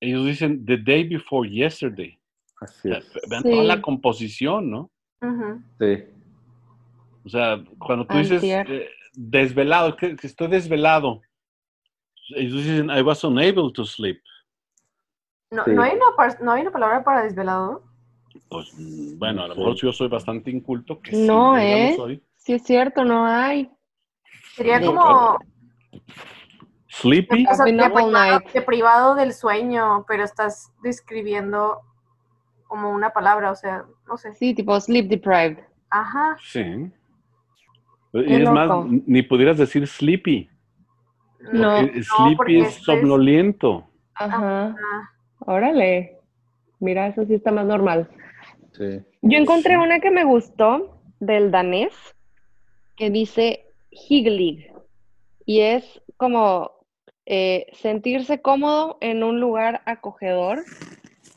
ellos 0.00 0.24
dicen 0.26 0.64
the 0.64 0.76
day 0.76 1.04
before 1.04 1.48
yesterday. 1.48 2.18
Así 2.62 2.90
es. 2.90 3.04
vean 3.28 3.42
Sí. 3.42 3.50
toda 3.50 3.64
la 3.64 3.82
composición, 3.82 4.70
¿no? 4.70 4.90
Sí. 5.78 6.04
O 7.24 7.28
sea, 7.28 7.62
cuando 7.78 8.06
tú 8.06 8.16
dices 8.18 8.42
eh, 8.42 8.88
desvelado, 9.12 9.96
que, 9.96 10.16
que 10.16 10.26
estoy 10.26 10.48
desvelado, 10.48 11.20
ellos 12.36 12.54
dicen 12.64 12.90
I 12.90 13.02
was 13.02 13.22
unable 13.24 13.70
to 13.72 13.84
sleep. 13.84 14.20
No, 15.50 15.64
Sí. 15.64 15.70
no, 15.72 15.82
hay 15.82 15.92
una 15.96 16.36
no 16.40 16.52
hay 16.52 16.62
una 16.62 16.70
palabra 16.70 17.04
para 17.04 17.22
desvelado. 17.24 17.84
Pues 18.48 18.72
mm, 18.76 19.18
bueno, 19.18 19.42
a 19.42 19.48
lo 19.48 19.54
Sí. 19.54 19.60
mejor 19.60 19.76
yo 19.76 19.92
soy 19.92 20.08
bastante 20.08 20.50
inculto, 20.50 21.00
que 21.00 21.12
sí, 21.12 21.26
No, 21.26 21.52
lo 21.52 21.58
¿eh? 21.58 21.92
soy. 21.96 22.22
Sí, 22.36 22.54
es 22.54 22.62
cierto, 22.64 23.04
no 23.04 23.26
hay. 23.26 23.70
Sería 24.56 24.78
Sí. 24.80 24.86
como 24.86 25.38
Sleepy, 26.88 27.46
all 27.48 27.64
privado, 27.64 28.40
privado 28.66 29.14
del 29.14 29.32
sueño, 29.32 30.04
pero 30.08 30.24
estás 30.24 30.72
describiendo 30.82 31.80
como 32.72 32.88
una 32.88 33.10
palabra, 33.10 33.50
o 33.50 33.54
sea, 33.54 33.84
no 34.08 34.16
sé. 34.16 34.34
Sí, 34.34 34.54
tipo 34.54 34.80
sleep 34.80 35.06
deprived. 35.10 35.58
Ajá. 35.90 36.38
sí. 36.42 36.90
Y 38.14 38.34
es 38.42 38.50
más, 38.50 38.66
loco. 38.66 38.88
ni 39.06 39.20
pudieras 39.22 39.58
decir 39.58 39.86
sleepy. 39.86 40.48
No. 41.52 41.76
porque 41.80 42.02
sleepy 42.02 42.36
porque 42.36 42.58
es 42.60 42.68
este 42.68 42.78
es- 42.80 42.84
somnoliento. 42.86 43.86
Ajá. 44.14 44.74
Órale. 45.40 46.16
Mira, 46.80 47.08
eso 47.08 47.26
sí 47.26 47.34
está 47.34 47.50
más 47.52 47.66
normal. 47.66 48.08
Sí. 48.72 49.02
Yo 49.20 49.38
encontré 49.38 49.76
una 49.76 50.00
que 50.00 50.10
me 50.10 50.24
gustó 50.24 50.98
del 51.20 51.50
danés 51.50 51.92
que 52.96 53.10
dice 53.10 53.66
hyglig 53.90 54.72
y 55.44 55.60
es 55.60 56.00
como 56.16 56.70
eh, 57.26 57.66
sentirse 57.74 58.40
cómodo 58.40 58.96
en 59.02 59.22
un 59.24 59.40
lugar 59.40 59.82
acogedor, 59.84 60.64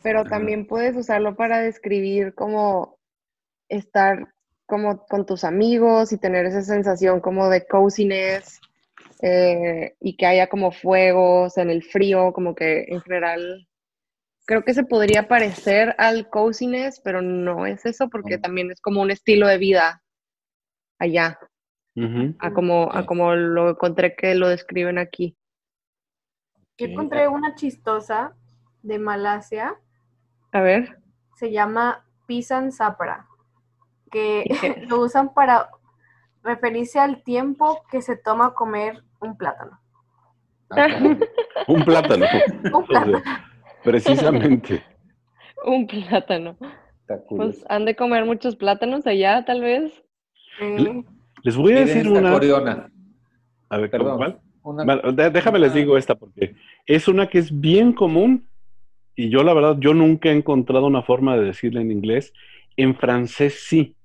pero 0.06 0.24
también 0.24 0.68
puedes 0.68 0.96
usarlo 0.96 1.36
para 1.36 1.62
describir 1.62 2.36
como 2.36 3.00
estar 3.70 4.28
como 4.68 5.04
con 5.08 5.26
tus 5.26 5.44
amigos 5.44 6.12
y 6.12 6.20
tener 6.20 6.46
esa 6.46 6.62
sensación 6.62 7.22
como 7.22 7.50
de 7.50 7.66
coziness 7.66 8.62
eh, 9.24 9.96
y 10.00 10.16
que 10.16 10.28
haya 10.28 10.46
como 10.46 10.72
fuegos 10.72 11.58
en 11.58 11.72
el 11.72 11.82
frío, 11.82 12.34
como 12.34 12.54
que 12.54 12.86
en 12.88 13.02
general 13.02 13.68
creo 14.46 14.64
que 14.64 14.76
se 14.76 14.84
podría 14.84 15.28
parecer 15.28 15.96
al 15.98 16.30
coziness, 16.30 17.02
pero 17.04 17.24
no 17.24 17.66
es 17.66 17.84
eso 17.88 18.08
porque 18.08 18.38
también 18.38 18.70
es 18.70 18.82
como 18.82 19.02
un 19.02 19.10
estilo 19.10 19.48
de 19.48 19.58
vida 19.58 20.04
allá, 21.00 21.40
a 22.38 22.54
como, 22.54 22.94
a 22.94 23.08
como 23.08 23.34
lo 23.34 23.72
encontré 23.72 24.16
que 24.16 24.36
lo 24.36 24.50
describen 24.50 25.00
aquí. 25.00 25.36
Yo 26.78 26.86
encontré 26.86 27.28
una 27.28 27.56
chistosa 27.56 28.36
de 28.84 29.00
Malasia, 29.00 29.80
A 30.56 30.62
ver. 30.62 30.98
se 31.36 31.52
llama 31.52 32.06
Pisan 32.28 32.72
Sapra, 32.72 33.28
que 34.10 34.46
lo 34.90 35.02
usan 35.02 35.34
para 35.34 35.70
referirse 36.44 36.98
al 37.00 37.24
tiempo 37.24 37.82
que 37.92 38.02
se 38.02 38.16
toma 38.16 38.54
comer 38.54 39.04
un 39.20 39.36
plátano. 39.38 39.80
Ah. 40.72 40.88
Un 41.68 41.84
plátano. 41.86 42.26
Un 42.74 42.86
plátano. 42.86 43.22
Precisamente. 43.84 44.84
Un 45.66 45.86
plátano. 45.88 46.58
Pues 47.30 47.64
han 47.70 47.86
de 47.86 47.96
comer 47.96 48.26
muchos 48.26 48.56
plátanos 48.56 49.06
allá, 49.08 49.44
tal 49.46 49.62
vez. 49.62 50.04
Les 51.44 51.56
voy 51.56 51.74
a 51.74 51.82
Miren 51.82 51.86
decir 51.88 52.08
una. 52.10 52.32
coreana. 52.32 52.90
A 53.70 53.78
ver, 53.78 53.90
Perdón. 53.92 54.18
¿cuál? 54.18 54.40
Una- 54.64 54.96
déjame 55.30 55.60
les 55.60 55.74
digo 55.74 55.98
esta 55.98 56.16
porque 56.16 56.56
es 56.88 57.08
una 57.08 57.28
que 57.28 57.38
es 57.40 57.58
bien 57.60 57.94
común 57.94 58.48
y 59.16 59.30
yo 59.30 59.44
la 59.44 59.54
verdad 59.54 59.78
yo 59.80 59.94
nunca 59.94 60.30
he 60.30 60.34
encontrado 60.34 60.86
una 60.88 61.02
forma 61.04 61.38
de 61.38 61.46
decirla 61.46 61.82
en 61.82 61.92
inglés. 61.92 62.34
En 62.78 62.96
francés 62.96 63.64
sí. 63.68 63.96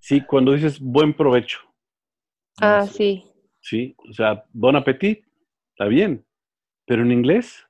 Sí, 0.00 0.20
cuando 0.22 0.52
dices 0.52 0.80
buen 0.80 1.14
provecho. 1.14 1.58
Ah, 2.60 2.86
sí. 2.86 3.24
Sí, 3.60 3.94
o 4.08 4.12
sea, 4.12 4.44
bon 4.52 4.76
appetit, 4.76 5.24
está 5.70 5.86
bien. 5.86 6.24
Pero 6.86 7.02
en 7.02 7.12
inglés, 7.12 7.66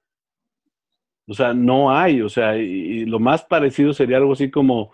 o 1.27 1.35
sea, 1.35 1.55
no 1.55 1.91
hay, 1.97 2.21
o 2.21 2.29
sea, 2.29 2.57
y, 2.59 2.63
y 2.63 3.05
lo 3.07 3.19
más 3.19 3.45
parecido 3.45 3.93
sería 3.93 4.17
algo 4.19 4.33
así 4.33 4.51
como 4.51 4.93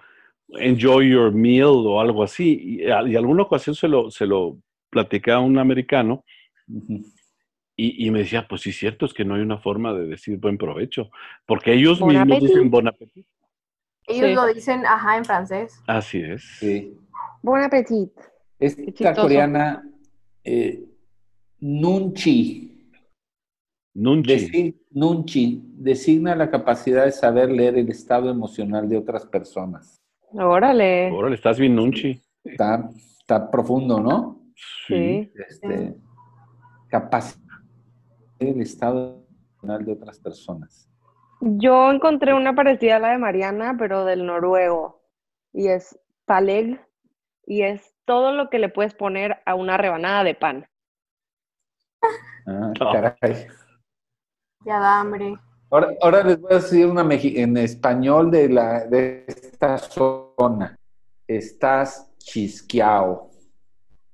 enjoy 0.49 1.11
your 1.11 1.33
meal 1.33 1.67
o 1.69 2.01
algo 2.01 2.23
así. 2.23 2.79
Y, 2.81 2.91
a- 2.91 3.03
y 3.09 3.17
alguna 3.17 3.43
ocasión 3.43 3.75
se 3.75 3.89
lo, 3.89 4.11
se 4.11 4.27
lo 4.27 4.59
platicaba 4.91 5.39
a 5.39 5.45
un 5.45 5.59
americano 5.59 6.25
Ujú. 6.69 7.05
Y, 7.83 8.07
y 8.07 8.11
me 8.11 8.21
decía, 8.21 8.47
pues 8.49 8.61
sí, 8.63 8.73
cierto, 8.73 9.07
es 9.07 9.15
que 9.15 9.25
no 9.25 9.35
hay 9.35 9.43
una 9.43 9.59
forma 9.59 9.93
de 9.95 10.07
decir 10.07 10.39
buen 10.39 10.59
provecho, 10.59 11.11
porque 11.47 11.73
ellos 11.73 11.99
Bon 12.01 12.09
mismos 12.11 12.27
appetit. 12.37 12.49
dicen 12.49 12.71
bon 12.71 12.89
appetit. 12.89 13.27
ellos 14.07 14.29
Sí. 14.29 14.35
lo 14.35 14.47
dicen, 14.47 14.87
ajá, 14.87 15.17
en 15.17 15.25
francés. 15.25 15.83
Así 15.87 16.21
es. 16.21 16.43
Sí. 16.59 16.95
Buen 17.43 17.63
appetit. 17.63 18.11
Esta 18.59 19.15
coreana, 19.15 19.83
eh, 20.45 20.85
Nunchi, 21.61 22.67
Nunchi. 23.95 24.77
Nunchi, 24.91 25.63
designa 25.75 26.35
la 26.35 26.51
capacidad 26.51 27.05
de 27.05 27.13
saber 27.13 27.51
leer 27.51 27.79
el 27.79 27.89
estado 27.89 28.31
emocional 28.31 28.89
de 28.89 28.97
otras 28.99 29.25
personas. 29.27 30.01
Órale. 30.33 31.11
Órale, 31.11 31.35
estás 31.35 31.59
bien 31.59 31.75
Nunchi. 31.75 32.21
Está, 32.45 32.91
está 33.19 33.51
profundo, 33.51 34.01
¿no? 34.01 34.45
Sí. 34.87 35.31
Este, 35.49 35.95
capacidad 36.89 37.41
el 38.41 38.61
estado 38.63 39.27
emocional 39.53 39.85
de 39.85 39.93
otras 39.93 40.19
personas. 40.19 40.89
Yo 41.41 41.91
encontré 41.91 42.35
una 42.35 42.55
parecida 42.55 42.97
a 42.97 42.99
la 42.99 43.11
de 43.11 43.19
Mariana, 43.19 43.77
pero 43.79 44.05
del 44.05 44.27
noruego. 44.27 45.03
Y 45.53 45.69
es 45.69 45.99
paleg. 46.25 46.81
Y 47.47 47.63
es 47.63 47.95
todo 48.05 48.33
lo 48.33 48.51
que 48.51 48.59
le 48.59 48.69
puedes 48.69 48.95
poner 48.95 49.39
a 49.47 49.55
una 49.55 49.77
rebanada 49.77 50.25
de 50.25 50.35
pan. 50.35 50.67
Ah, 52.47 52.73
Oh. 52.81 52.93
caray. 52.93 53.47
Ya 54.65 54.79
da 54.79 55.01
hambre. 55.01 55.37
Ahora, 55.71 55.95
ahora 56.03 56.25
les 56.25 56.41
voy 56.41 56.53
a 56.53 56.57
decir 56.57 56.87
una 56.87 57.07
en 57.11 57.57
español 57.57 58.31
de, 58.31 58.49
la, 58.49 58.87
de 58.87 59.25
esta 59.29 59.79
zona. 59.79 60.77
Estás 61.27 62.13
chisqueado. 62.19 63.31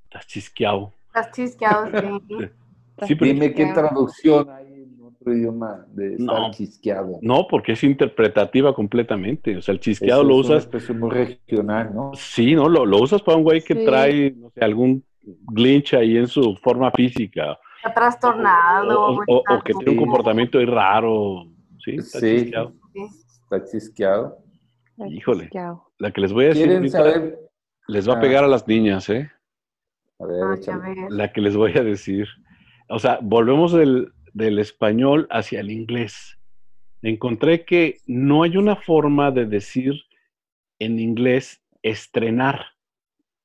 Estás 0.04 0.26
chisqueado. 0.26 0.92
Estás 1.06 1.30
chisqueado, 1.32 1.86
sí. 1.86 2.50
Sí, 3.06 3.14
pero 3.14 3.32
Dime 3.32 3.52
qué 3.52 3.66
traducción 3.74 4.48
hay 4.50 4.72
en 4.84 4.96
otro 5.02 5.32
idioma 5.34 5.84
de 5.88 6.14
estar 6.14 6.26
No. 6.40 6.50
chisqueado. 6.52 7.18
No, 7.20 7.46
porque 7.48 7.72
es 7.72 7.84
interpretativa 7.84 8.74
completamente. 8.74 9.56
O 9.56 9.62
sea, 9.62 9.72
el 9.74 9.80
chisqueado 9.80 10.22
Eso 10.22 10.28
lo 10.28 10.40
es 10.40 10.46
una 10.46 10.56
usas. 10.56 10.64
especie 10.64 10.94
muy 10.94 11.10
regional, 11.10 11.94
¿no? 11.94 12.10
Sí, 12.14 12.54
¿no? 12.54 12.68
Lo, 12.68 12.86
lo 12.86 12.98
usas 13.02 13.20
para 13.22 13.36
un 13.36 13.44
güey 13.44 13.60
que 13.62 13.74
Sí. 13.74 13.84
trae, 13.84 14.30
no 14.36 14.50
sé, 14.50 14.64
algún 14.64 15.04
glitch 15.52 15.94
ahí 15.94 16.16
en 16.16 16.26
su 16.28 16.56
forma 16.62 16.90
física. 16.92 17.58
Está 17.84 17.92
trastornado. 17.94 19.00
O, 19.00 19.20
o- 19.26 19.38
está 19.40 19.54
o 19.56 19.62
que 19.62 19.74
tiene 19.74 19.92
un 19.92 19.98
comportamiento 20.06 20.58
ahí 20.58 20.64
raro. 20.66 21.44
Sí, 21.84 21.96
está 21.96 22.18
Sí. 22.20 22.36
chisqueado. 22.36 22.72
Está 23.42 23.64
chisqueado. 23.70 24.38
Híjole. 25.08 25.42
Chisqueado. 25.44 25.82
La 25.98 26.10
que 26.10 26.20
les 26.22 26.32
voy 26.32 26.44
a 26.46 26.48
decir 26.48 26.62
¿Quieren 26.64 26.78
ahorita 26.78 26.98
saber? 26.98 27.38
les 27.88 28.08
va 28.08 28.14
a 28.14 28.16
Ah. 28.16 28.20
pegar 28.20 28.44
a 28.44 28.48
las 28.48 28.66
niñas, 28.66 29.08
¿eh? 29.10 29.30
A 30.18 30.24
ver, 30.26 30.36
Ay, 30.42 30.50
a 30.50 30.54
échale. 30.54 30.80
ver. 31.02 31.10
La 31.10 31.32
que 31.32 31.40
les 31.42 31.56
voy 31.56 31.72
a 31.76 31.82
decir. 31.82 32.26
O 32.88 32.98
sea, 32.98 33.18
volvemos 33.22 33.72
del, 33.72 34.12
del 34.32 34.58
español 34.58 35.26
hacia 35.30 35.60
el 35.60 35.70
inglés. 35.70 36.38
Encontré 37.02 37.64
que 37.64 37.98
no 38.06 38.42
hay 38.42 38.56
una 38.56 38.76
forma 38.76 39.30
de 39.30 39.46
decir 39.46 39.94
en 40.78 40.98
inglés 40.98 41.62
estrenar. 41.82 42.60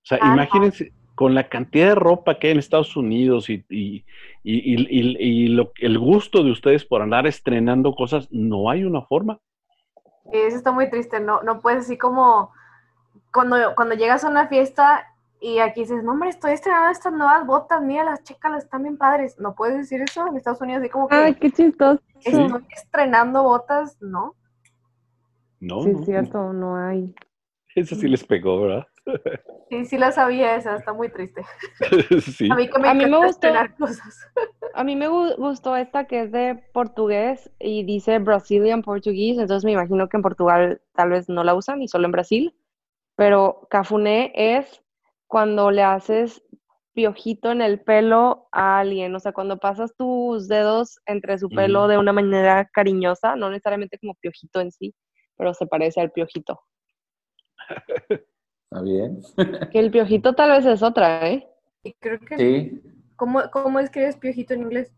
O 0.04 0.06
sea, 0.06 0.18
Ajá. 0.22 0.34
imagínense 0.34 0.94
con 1.16 1.36
la 1.36 1.48
cantidad 1.50 1.90
de 1.90 1.96
ropa 1.96 2.40
que 2.40 2.48
hay 2.48 2.54
en 2.54 2.60
Estados 2.60 2.96
Unidos 2.96 3.50
y, 3.50 3.64
y- 3.70 4.06
y- 4.44 4.76
y- 4.76 4.88
y- 4.90 5.18
y 5.20 5.48
lo- 5.50 5.72
el 5.80 6.00
gusto 6.00 6.44
de 6.44 6.52
ustedes 6.52 6.84
por 6.86 7.02
andar 7.02 7.28
estrenando 7.28 7.94
cosas, 7.94 8.28
no 8.32 8.70
hay 8.70 8.84
una 8.84 9.02
forma. 9.04 9.40
Eso 10.32 10.56
está 10.56 10.72
muy 10.72 10.90
triste, 10.90 11.20
no, 11.20 11.44
no 11.44 11.60
puedes 11.60 11.82
así 11.82 11.98
como 11.98 12.52
cuando, 13.32 13.76
cuando 13.76 13.96
llegas 13.96 14.24
a 14.24 14.30
una 14.30 14.48
fiesta 14.48 15.11
y 15.42 15.60
aquí 15.60 15.82
dices, 15.82 16.04
no 16.04 16.12
hombre, 16.12 16.30
estoy 16.30 16.52
estrenando 16.54 16.92
estas 16.92 17.12
nuevas 17.14 17.46
botas, 17.46 17.82
mira 17.82 18.04
las 18.04 18.24
chicas, 18.24 18.64
están 18.64 18.84
bien 18.84 18.98
padres. 18.98 19.40
No 19.40 19.56
puedes 19.56 19.76
decir 19.78 20.02
eso 20.02 20.28
en 20.28 20.38
Estados 20.38 20.62
Unidos, 20.62 20.82
así 20.82 20.90
como 20.90 21.08
que 21.08 21.16
Ay, 21.16 21.34
qué 21.36 21.50
chistoso. 21.52 22.00
estoy 22.24 22.66
estrenando 22.72 23.44
botas, 23.44 23.98
¿no? 24.02 24.36
No, 25.60 25.82
Sí, 25.82 25.90
no, 25.90 26.00
es 26.00 26.06
cierto, 26.06 26.54
no 26.54 26.76
hay. 26.78 27.14
Eso 27.76 27.96
sí 27.96 28.08
les 28.08 28.24
pegó, 28.24 28.62
¿verdad? 28.62 28.88
Sí, 29.70 29.86
sí 29.86 29.98
la 29.98 30.12
sabía 30.12 30.56
esa, 30.56 30.76
está 30.76 30.94
muy 30.94 31.10
triste. 31.10 31.44
sí. 32.22 32.50
A 32.52 32.56
mí 32.56 32.70
que 32.70 32.80
me 32.80 32.90
A 32.90 32.94
mí 32.94 33.06
me 33.06 33.16
gustó. 33.18 33.30
estrenar 33.30 33.76
cosas. 33.78 34.28
A 34.74 34.84
mí 34.84 34.96
me 34.96 35.10
gu- 35.10 35.36
gustó 35.38 35.76
esta 35.76 36.06
que 36.06 36.22
es 36.24 36.32
de 36.32 36.56
portugués 36.74 37.50
y 37.60 37.84
dice 37.84 38.20
Brazilian 38.20 38.84
Portuguese, 38.84 39.42
entonces 39.42 39.66
me 39.66 39.72
imagino 39.72 40.08
que 40.08 40.18
en 40.18 40.24
Portugal 40.24 40.82
tal 40.94 41.10
vez 41.10 41.30
no 41.30 41.44
la 41.44 41.56
usan 41.56 41.82
y 41.82 41.88
solo 41.88 42.06
en 42.06 42.12
Brasil, 42.12 42.56
pero 43.16 43.68
cafuné 43.70 44.32
es 44.36 44.82
cuando 45.32 45.72
le 45.72 45.82
haces 45.82 46.44
piojito 46.92 47.52
en 47.52 47.62
el 47.62 47.80
pelo 47.80 48.50
a 48.52 48.80
alguien, 48.80 49.16
o 49.16 49.20
sea, 49.22 49.32
cuando 49.32 49.58
pasas 49.58 49.96
tus 49.96 50.50
dedos 50.50 51.00
entre 51.06 51.38
su 51.40 51.48
pelo 51.48 51.88
de 51.88 51.98
una 51.98 52.12
manera 52.12 52.66
cariñosa, 52.66 53.38
no 53.38 53.50
necesariamente 53.50 53.98
como 53.98 54.14
piojito 54.16 54.60
en 54.60 54.74
sí, 54.74 54.94
pero 55.38 55.54
se 55.54 55.66
parece 55.68 56.02
al 56.02 56.12
piojito. 56.12 56.60
¿Está 58.10 58.82
bien? 58.84 59.22
Que 59.72 59.80
el 59.80 59.90
piojito 59.90 60.34
tal 60.34 60.50
vez 60.52 60.66
es 60.66 60.84
otra, 60.84 61.30
¿eh? 61.30 61.48
Y 61.84 61.94
creo 61.94 62.20
que, 62.20 62.38
Sí. 62.38 62.82
¿cómo, 63.16 63.42
¿cómo 63.54 63.80
escribes 63.80 64.18
piojito 64.18 64.54
en 64.54 64.64
inglés? 64.64 64.94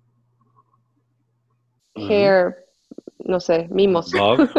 Hair, 1.95 2.55
no 3.19 3.39
sé, 3.39 3.67
mimos. 3.69 4.11
Bug. 4.11 4.49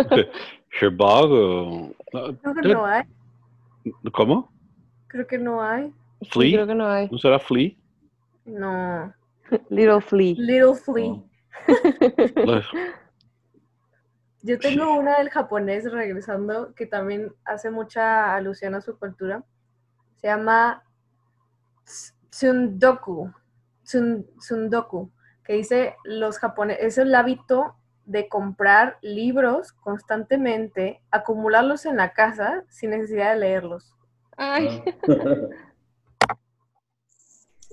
Her 0.80 0.90
bug. 0.90 1.32
o- 1.32 1.90
no, 2.12 2.38
Creo 2.38 2.54
que 2.62 2.68
no 2.68 2.86
hay, 2.86 3.02
¿Cómo? 4.12 4.52
Creo 5.14 5.26
que 5.28 5.38
no 5.38 5.62
hay. 5.62 5.94
Sí, 6.22 6.28
Flea. 6.30 6.52
creo 6.56 6.66
que 6.66 6.74
no 6.74 6.88
hay. 6.88 7.08
¿No 7.08 7.18
será 7.18 7.38
flea? 7.38 7.70
No. 8.44 9.14
Little 9.70 10.00
flea. 10.00 10.34
Little 10.36 10.74
flea. 10.74 11.06
No. 11.06 12.60
Yo 14.42 14.58
tengo 14.58 14.94
una 14.98 15.18
del 15.18 15.30
japonés 15.30 15.90
regresando 15.90 16.74
que 16.74 16.84
también 16.86 17.32
hace 17.44 17.70
mucha 17.70 18.34
alusión 18.34 18.74
a 18.74 18.80
su 18.82 18.98
cultura. 18.98 19.42
Se 20.16 20.26
llama 20.26 20.82
ts- 21.86 22.12
tsundoku. 22.30 23.32
Tsun- 23.84 24.26
Tsundoku, 24.38 25.10
que 25.44 25.52
dice 25.54 25.94
los 26.04 26.38
japoneses, 26.38 26.84
es 26.84 26.98
el 26.98 27.14
hábito 27.14 27.76
de 28.06 28.28
comprar 28.28 28.98
libros 29.02 29.72
constantemente, 29.72 31.00
acumularlos 31.10 31.86
en 31.86 31.96
la 31.98 32.12
casa 32.12 32.64
sin 32.68 32.90
necesidad 32.90 33.32
de 33.34 33.40
leerlos. 33.40 33.94
Ay, 34.36 34.82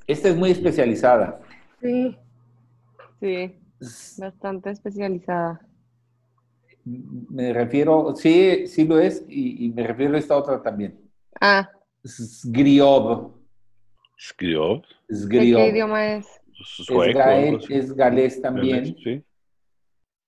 Esta 0.08 0.30
es 0.30 0.36
muy 0.36 0.52
especializada. 0.52 1.42
Sí, 1.82 2.18
sí, 3.20 3.56
bastante 4.18 4.72
especializada. 4.72 5.66
Me 6.84 7.54
refiero, 7.54 8.16
sí, 8.16 8.68
sí 8.68 8.86
lo 8.86 9.00
es, 9.00 9.24
y, 9.28 9.66
y 9.66 9.70
me 9.70 9.86
refiero 9.86 10.16
a 10.16 10.20
esta 10.20 10.36
otra 10.36 10.62
también. 10.62 11.00
Ah, 11.40 11.70
Sgriob. 12.06 13.34
Skriov. 14.20 14.82
¿de 15.08 15.16
Sgriob. 15.16 15.62
qué 15.62 15.68
idioma 15.70 16.14
es? 16.14 16.28
Es, 16.60 16.86
Sueco. 16.86 17.20
gael- 17.20 17.66
es 17.70 17.94
galés 17.94 18.42
también. 18.42 18.96
Sí. 19.04 19.24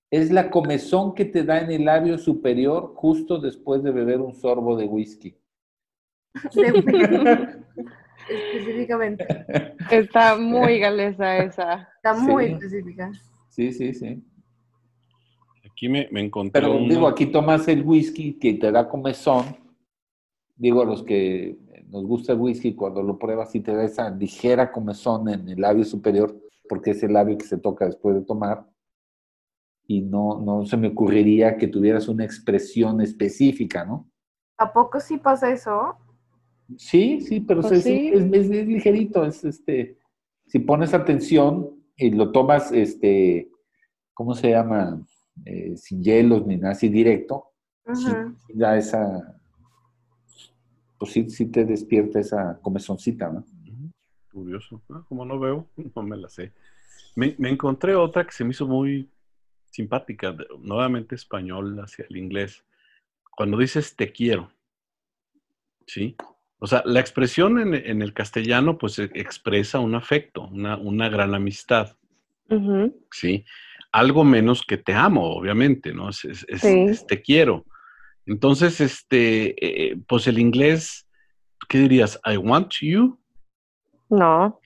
Es 0.09 0.31
la 0.31 0.49
comezón 0.51 1.13
que 1.15 1.25
te 1.25 1.43
da 1.43 1.59
en 1.61 1.71
el 1.71 1.85
labio 1.85 2.17
superior 2.17 2.93
justo 2.95 3.39
después 3.39 3.83
de 3.83 3.91
beber 3.91 4.21
un 4.21 4.33
sorbo 4.35 4.75
de 4.77 4.85
whisky. 4.85 5.35
específicamente. 8.29 9.25
Está 9.91 10.35
muy 10.37 10.79
galesa 10.79 11.37
esa. 11.43 11.89
Está 11.97 12.13
muy 12.13 12.45
Sí. 12.47 12.51
específica. 12.53 13.11
Sí, 13.49 13.71
sí, 13.71 13.93
sí. 13.93 14.23
Aquí 15.65 15.89
me, 15.89 16.07
me 16.11 16.21
encontré 16.21 16.61
Pero 16.61 16.77
una- 16.77 16.87
digo, 16.93 17.07
aquí 17.07 17.25
tomas 17.27 17.67
el 17.67 17.83
whisky 17.83 18.33
que 18.39 18.53
te 18.55 18.71
da 18.71 18.87
comezón. 18.87 19.57
Digo, 20.55 20.81
a 20.81 20.85
los 20.85 21.03
que 21.03 21.57
nos 21.87 22.05
gusta 22.05 22.33
el 22.33 22.39
whisky, 22.39 22.73
cuando 22.75 23.01
lo 23.03 23.17
pruebas 23.17 23.53
y 23.55 23.59
te 23.59 23.73
da 23.75 23.83
esa 23.83 24.09
ligera 24.09 24.71
comezón 24.71 25.29
en 25.29 25.47
el 25.49 25.61
labio 25.61 25.83
superior, 25.83 26.35
porque 26.69 26.91
es 26.91 27.03
el 27.03 27.13
labio 27.13 27.37
que 27.37 27.45
se 27.45 27.57
toca 27.57 27.85
después 27.85 28.15
de 28.15 28.21
tomar. 28.21 28.65
Y 29.85 30.01
no, 30.01 30.39
no 30.39 30.65
se 30.65 30.77
me 30.77 30.87
ocurriría 30.87 31.57
que 31.57 31.67
tuvieras 31.67 32.07
una 32.07 32.23
expresión 32.23 33.01
específica, 33.01 33.83
¿no? 33.83 34.09
¿A 34.57 34.71
poco 34.71 34.99
sí 34.99 35.17
pasa 35.17 35.51
eso? 35.51 35.97
Sí, 36.77 37.21
sí, 37.21 37.39
pero 37.41 37.61
Pues 37.61 37.73
es, 37.73 37.83
sí. 37.83 38.09
es- 38.11 38.23
es- 38.31 38.49
es 38.51 38.67
ligerito, 38.67 39.25
es 39.25 39.43
este, 39.43 39.97
si 40.47 40.59
pones 40.59 40.93
atención 40.93 41.69
y 41.95 42.11
lo 42.11 42.31
tomas, 42.31 42.71
este, 42.71 43.49
¿cómo 44.13 44.33
se 44.33 44.51
llama? 44.51 45.01
Eh, 45.45 45.75
sin 45.77 46.03
hielos 46.03 46.45
ni 46.45 46.57
nada 46.57 46.73
así 46.73 46.89
directo, 46.89 47.45
sí, 47.93 48.11
da 48.53 48.77
esa, 48.77 49.35
pues 50.99 51.11
sí, 51.11 51.29
sí 51.29 51.47
te 51.47 51.65
despierta 51.65 52.19
esa 52.19 52.59
comezoncita, 52.61 53.29
¿no? 53.31 53.43
Curioso. 54.31 54.81
Ah, 54.89 55.03
como 55.07 55.25
no 55.25 55.39
veo, 55.39 55.67
no 55.95 56.03
me 56.03 56.17
la 56.17 56.29
sé. 56.29 56.53
Me, 57.15 57.35
me 57.37 57.49
encontré 57.49 57.95
otra 57.95 58.25
que 58.25 58.31
se 58.31 58.43
me 58.43 58.51
hizo 58.51 58.67
muy 58.67 59.09
simpática, 59.71 60.31
de- 60.31 60.47
nuevamente 60.59 61.15
español 61.15 61.79
hacia 61.79 62.05
el 62.09 62.17
inglés. 62.17 62.63
Cuando 63.35 63.57
dices 63.57 63.95
te 63.95 64.11
quiero, 64.11 64.49
¿sí? 65.87 66.15
O 66.63 66.67
sea, 66.67 66.81
la 66.85 67.01
expresión 67.01 67.59
en, 67.59 67.73
en 67.73 68.01
el 68.01 68.13
castellano 68.13 68.77
pues 68.77 68.97
e- 68.97 69.09
expresa 69.15 69.79
un 69.79 69.95
afecto, 69.95 70.47
una, 70.47 70.77
una 70.77 71.09
gran 71.09 71.35
amistad, 71.35 71.97
¿sí? 73.11 73.43
Algo 73.91 74.23
menos 74.23 74.61
que 74.65 74.77
te 74.77 74.93
amo, 74.93 75.35
obviamente, 75.35 75.91
¿no? 75.93 76.09
Es, 76.09 76.23
es- 76.23 76.45
es- 76.47 76.61
Sí. 76.61 76.85
es 76.89 77.05
te 77.05 77.21
quiero. 77.21 77.65
Entonces, 78.25 78.79
este, 78.79 79.53
eh, 79.91 79.97
pues 80.07 80.25
el 80.27 80.39
inglés, 80.39 81.05
¿qué 81.67 81.79
dirías? 81.79 82.17
I 82.25 82.37
want 82.37 82.71
you. 82.81 83.19
No, 84.09 84.59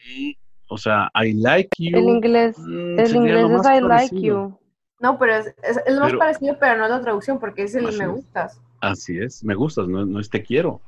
O 0.69 0.77
sea, 0.77 1.09
I 1.15 1.33
like 1.33 1.69
you. 1.79 1.97
el 1.97 2.03
inglés, 2.03 2.59
mm, 2.59 2.99
el 2.99 3.15
inglés 3.15 3.49
es 3.51 3.65
I 3.65 3.81
like 3.81 4.21
you. 4.21 4.59
No, 4.99 5.17
pero 5.17 5.35
es, 5.37 5.47
es, 5.63 5.77
es 5.83 5.93
lo 5.95 6.01
más 6.01 6.09
Pero- 6.09 6.19
parecido, 6.19 6.57
pero 6.59 6.77
no 6.77 6.83
es 6.85 6.91
la 6.91 7.01
traducción, 7.01 7.39
porque 7.39 7.63
es 7.63 7.73
el 7.73 7.87
Así 7.87 7.97
me 7.97 8.07
gustas. 8.07 8.61
Así 8.81 9.17
es, 9.17 9.43
me 9.43 9.55
gustas, 9.55 9.87
no, 9.87 10.05
no 10.05 10.19
es 10.19 10.29
te 10.29 10.43
quiero. 10.43 10.81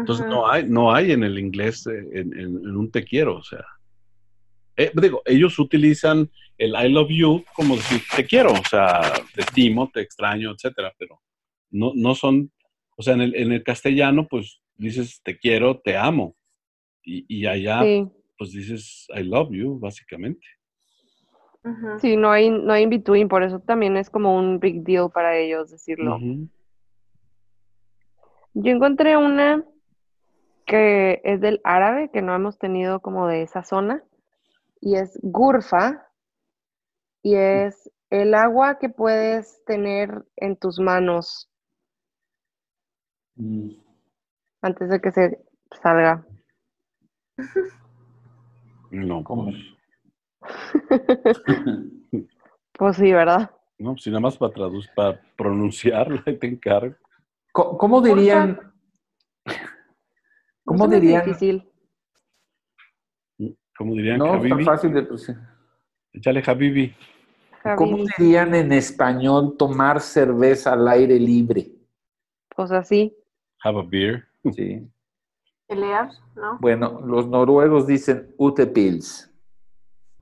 Entonces 0.00 0.26
no 0.28 0.48
hay, 0.48 0.64
no 0.68 0.92
hay 0.94 1.12
en 1.12 1.22
el 1.24 1.38
inglés 1.38 1.86
eh, 1.86 1.98
en, 2.12 2.32
en- 2.38 2.56
en 2.66 2.76
un 2.76 2.90
te 2.90 3.04
quiero, 3.04 3.36
o 3.36 3.42
sea. 3.42 3.64
Eh, 4.76 4.92
digo, 4.94 5.22
ellos 5.26 5.58
utilizan 5.58 6.30
el 6.56 6.70
I 6.70 6.88
love 6.88 7.08
you 7.10 7.44
como 7.54 7.74
decir 7.76 8.00
te 8.14 8.24
quiero, 8.24 8.52
o 8.52 8.64
sea, 8.70 9.00
te 9.34 9.40
estimo, 9.40 9.90
te 9.92 10.00
extraño, 10.00 10.52
etcétera, 10.52 10.94
pero 10.98 11.20
no, 11.70 11.92
no 11.96 12.14
son, 12.14 12.50
o 12.96 13.02
sea, 13.02 13.14
en 13.14 13.22
el, 13.22 13.34
en 13.34 13.52
el 13.52 13.62
castellano, 13.64 14.26
pues 14.28 14.60
dices 14.76 15.20
te 15.24 15.36
quiero, 15.36 15.78
te 15.80 15.96
amo. 15.96 16.36
Y, 17.02 17.24
y 17.28 17.46
allá, 17.46 17.82
Sí, 17.82 18.06
pues 18.36 18.52
dices 18.52 19.06
I 19.16 19.24
love 19.24 19.50
you, 19.50 19.78
básicamente. 19.80 20.46
Sí, 22.00 22.16
no 22.16 22.30
hay, 22.30 22.48
no 22.48 22.72
hay 22.72 22.84
in 22.84 22.90
between, 22.90 23.28
por 23.28 23.42
eso 23.42 23.58
también 23.60 23.96
es 23.96 24.08
como 24.08 24.36
un 24.38 24.58
big 24.60 24.84
deal 24.84 25.10
para 25.12 25.36
ellos 25.36 25.70
decirlo. 25.70 26.18
Yo 28.54 28.72
encontré 28.72 29.16
una 29.16 29.64
que 30.68 31.20
es 31.24 31.40
del 31.40 31.60
árabe, 31.64 32.10
que 32.12 32.22
no 32.22 32.34
hemos 32.34 32.58
tenido 32.58 33.00
como 33.00 33.26
de 33.26 33.42
esa 33.42 33.64
zona, 33.64 34.04
y 34.80 34.96
es 34.96 35.18
gurfa, 35.22 36.06
y 37.22 37.34
es 37.34 37.90
el 38.10 38.34
agua 38.34 38.78
que 38.78 38.88
puedes 38.90 39.64
tener 39.64 40.24
en 40.36 40.56
tus 40.56 40.78
manos 40.78 41.50
Mm, 43.36 43.70
antes 44.62 44.88
de 44.90 45.00
que 45.00 45.12
se 45.12 45.38
salga. 45.82 46.24
No, 48.90 49.22
¿Cómo? 49.24 49.44
pues, 49.44 49.56
Pues 52.78 52.96
sí, 52.96 53.12
¿verdad? 53.12 53.50
no, 53.78 53.96
si 53.96 54.10
nada 54.10 54.20
más 54.20 54.36
para 54.36 54.52
traducir, 54.52 54.90
para 54.94 55.20
pronunciarla, 55.36 56.22
ahí 56.26 56.36
te 56.38 56.46
encargo. 56.48 56.94
Co- 57.52 57.78
¿Cómo 57.78 58.00
dirían? 58.02 58.58
¿Cómo 60.68 60.84
No 60.84 60.84
se 60.84 60.88
me 60.90 60.96
hace 60.96 61.06
dirían? 61.06 61.24
difícil. 61.24 61.68
Como 63.76 63.94
dirían 63.94 64.18
No, 64.18 64.26
está 64.34 64.36
Habibi. 64.38 64.64
fácil 64.64 64.92
de 64.92 65.02
pronunciar. 65.02 65.36
Échale 66.12 66.42
Habibi. 66.46 66.94
¿Cómo 67.76 67.94
Habibi. 67.96 68.08
dirían 68.18 68.54
en 68.54 68.72
español 68.72 69.56
tomar 69.56 70.00
cerveza 70.00 70.74
al 70.74 70.86
aire 70.88 71.18
libre? 71.18 71.68
Pues 72.54 72.70
así. 72.70 73.16
Have 73.64 73.78
a 73.78 73.82
beer. 73.82 74.24
Sí. 74.52 74.86
Pelear, 75.66 76.10
¿no? 76.34 76.58
Bueno, 76.60 77.00
los 77.04 77.26
noruegos 77.28 77.86
dicen 77.86 78.34
utepils, 78.38 79.30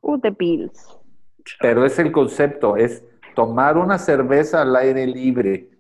Utepils. 0.03 0.99
pero 1.61 1.85
es 1.85 1.99
el 1.99 2.11
concepto, 2.13 2.77
es 2.77 3.05
tomar 3.35 3.77
una 3.79 3.99
cerveza 3.99 4.63
al 4.63 4.75
aire 4.77 5.07
libre. 5.07 5.71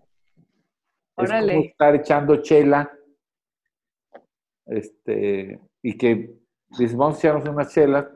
Es 1.18 1.28
como 1.28 1.28
Órale. 1.28 1.58
estar 1.66 1.94
echando 1.94 2.36
chela. 2.42 2.90
Este, 4.66 5.60
y 5.82 5.96
que 5.96 6.34
dices, 6.70 6.96
vamos 6.96 7.16
a 7.16 7.18
echarnos 7.18 7.48
unas 7.48 7.72
chelas, 7.72 8.06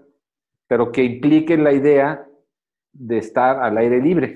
pero 0.66 0.92
que 0.92 1.04
implique 1.04 1.56
la 1.56 1.72
idea 1.72 2.26
de 2.92 3.18
estar 3.18 3.62
al 3.62 3.78
aire 3.78 4.00
libre. 4.00 4.34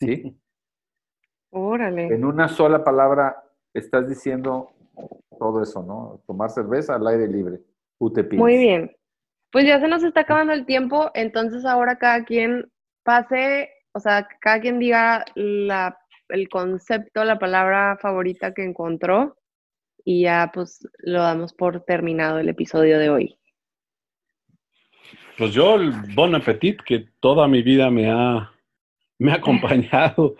¿sí? 0.00 0.36
Órale. 1.50 2.06
En 2.06 2.24
una 2.24 2.48
sola 2.48 2.84
palabra 2.84 3.42
estás 3.74 4.08
diciendo 4.08 4.70
todo 5.38 5.62
eso, 5.62 5.82
¿no? 5.82 6.22
Tomar 6.26 6.50
cerveza 6.50 6.94
al 6.94 7.06
aire 7.06 7.28
libre. 7.28 7.60
Utepils. 7.98 8.40
Muy 8.40 8.58
bien. 8.58 8.94
Pues 9.50 9.66
ya 9.66 9.80
se 9.80 9.88
nos 9.88 10.04
está 10.04 10.20
acabando 10.20 10.52
el 10.52 10.66
tiempo, 10.66 11.10
entonces 11.14 11.64
ahora 11.64 11.96
cada 11.96 12.24
quien 12.24 12.70
pase, 13.02 13.70
o 13.92 14.00
sea, 14.00 14.28
cada 14.40 14.60
quien 14.60 14.78
diga 14.78 15.24
la, 15.34 15.98
el 16.28 16.50
concepto, 16.50 17.24
la 17.24 17.38
palabra 17.38 17.96
favorita 17.96 18.52
que 18.52 18.62
encontró 18.62 19.37
y 20.04 20.22
ya 20.22 20.50
pues 20.52 20.86
lo 20.98 21.20
damos 21.22 21.52
por 21.52 21.80
terminado 21.84 22.38
el 22.38 22.48
episodio 22.48 22.98
de 22.98 23.10
hoy. 23.10 23.38
Pues 25.36 25.52
yo, 25.52 25.76
el 25.76 25.92
Bon 26.14 26.34
Appetit, 26.34 26.80
que 26.82 27.06
toda 27.20 27.46
mi 27.46 27.62
vida 27.62 27.90
me 27.90 28.10
ha, 28.10 28.50
me 29.18 29.32
ha 29.32 29.34
acompañado, 29.36 30.34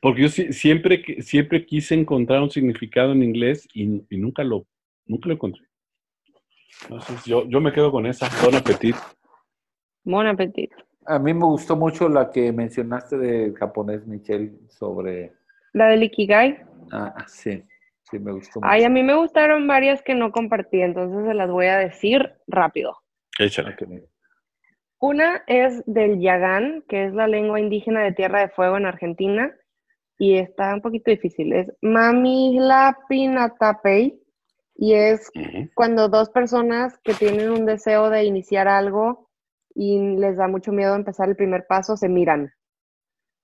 porque 0.00 0.22
yo 0.22 0.28
si- 0.28 0.52
siempre, 0.52 1.02
que- 1.02 1.22
siempre 1.22 1.64
quise 1.64 1.94
encontrar 1.94 2.42
un 2.42 2.50
significado 2.50 3.12
en 3.12 3.22
inglés 3.22 3.66
y, 3.72 4.02
y 4.10 4.18
nunca, 4.18 4.44
lo, 4.44 4.66
nunca 5.06 5.28
lo 5.28 5.34
encontré. 5.34 5.64
Entonces 6.82 7.24
yo, 7.24 7.48
yo 7.48 7.60
me 7.60 7.72
quedo 7.72 7.90
con 7.90 8.06
esa, 8.06 8.28
Bon 8.44 8.54
Appetit. 8.54 8.96
Bon 10.04 10.26
appetit. 10.26 10.72
A 11.06 11.18
mí 11.18 11.32
me 11.32 11.44
gustó 11.44 11.76
mucho 11.76 12.08
la 12.08 12.30
que 12.30 12.52
mencionaste 12.52 13.16
del 13.16 13.54
japonés, 13.54 14.04
Michelle, 14.06 14.52
sobre... 14.68 15.32
La 15.72 15.86
del 15.86 16.02
Ikigai. 16.02 16.58
Ah, 16.90 17.24
sí, 17.28 17.62
sí, 18.12 18.20
me 18.20 18.30
gustó 18.32 18.60
mucho. 18.60 18.70
Ay, 18.70 18.84
a 18.84 18.88
mí 18.88 19.02
me 19.02 19.14
gustaron 19.14 19.66
varias 19.66 20.02
que 20.02 20.14
no 20.14 20.30
compartí, 20.30 20.80
entonces 20.80 21.26
se 21.26 21.34
las 21.34 21.50
voy 21.50 21.66
a 21.66 21.78
decir 21.78 22.32
rápido. 22.46 22.96
Échale. 23.38 23.74
Una 25.00 25.42
es 25.48 25.82
del 25.86 26.20
Yagán, 26.20 26.84
que 26.88 27.06
es 27.06 27.12
la 27.12 27.26
lengua 27.26 27.58
indígena 27.58 28.04
de 28.04 28.12
Tierra 28.12 28.42
de 28.42 28.50
Fuego 28.50 28.76
en 28.76 28.86
Argentina, 28.86 29.52
y 30.16 30.36
está 30.36 30.72
un 30.74 30.82
poquito 30.82 31.10
difícil. 31.10 31.52
Es 31.52 31.72
Mamilapinatapey, 31.82 34.22
y 34.76 34.94
es 34.94 35.30
cuando 35.74 36.08
dos 36.08 36.30
personas 36.30 36.98
que 37.04 37.14
tienen 37.14 37.50
un 37.50 37.66
deseo 37.66 38.10
de 38.10 38.24
iniciar 38.24 38.68
algo 38.68 39.28
y 39.74 40.16
les 40.16 40.36
da 40.36 40.48
mucho 40.48 40.72
miedo 40.72 40.94
empezar 40.94 41.28
el 41.28 41.36
primer 41.36 41.66
paso, 41.66 41.96
se 41.96 42.08
miran. 42.08 42.52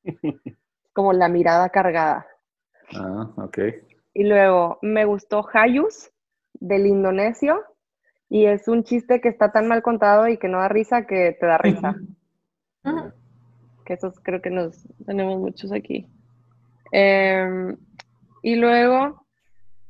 Como 0.92 1.12
la 1.12 1.28
mirada 1.28 1.68
cargada. 1.70 2.26
Ah, 2.94 3.30
ok. 3.36 3.58
Y 4.18 4.24
luego, 4.24 4.80
me 4.82 5.04
gustó 5.04 5.46
Hayus, 5.52 6.10
del 6.54 6.86
indonesio, 6.88 7.62
y 8.28 8.46
es 8.46 8.66
un 8.66 8.82
chiste 8.82 9.20
que 9.20 9.28
está 9.28 9.52
tan 9.52 9.68
mal 9.68 9.80
contado 9.80 10.26
y 10.26 10.38
que 10.38 10.48
no 10.48 10.58
da 10.58 10.66
risa 10.68 11.06
que 11.06 11.36
te 11.38 11.46
da 11.46 11.56
risa. 11.56 11.94
Que 13.84 13.94
esos 13.94 14.18
creo 14.18 14.42
que 14.42 14.50
nos 14.50 14.82
tenemos 15.06 15.38
muchos 15.38 15.70
aquí. 15.70 16.08
Em, 16.90 17.76
y 18.42 18.56
luego 18.56 19.24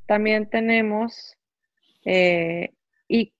también 0.06 0.50
tenemos 0.50 1.34
eh, 2.04 2.74
Ix- 3.08 3.32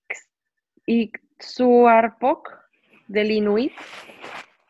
Ixuarpok 0.87 2.49
del 3.09 3.31
Inuit, 3.31 3.73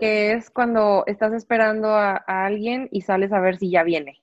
que 0.00 0.32
es 0.32 0.50
cuando 0.50 1.04
estás 1.06 1.32
esperando 1.32 1.90
a, 1.90 2.24
a 2.26 2.44
alguien 2.44 2.88
y 2.90 3.02
sales 3.02 3.32
a 3.32 3.38
ver 3.40 3.56
si 3.56 3.70
ya 3.70 3.84
viene, 3.84 4.20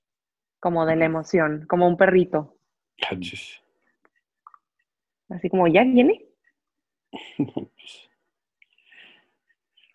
como 0.65 0.83
de 0.87 0.95
la 0.95 1.05
emoción, 1.05 1.67
como 1.69 1.87
un 1.87 1.95
perrito, 1.95 2.57
Cachis. 2.97 3.61
así 5.29 5.47
como 5.47 5.67
ya 5.67 5.83
viene. 5.83 6.25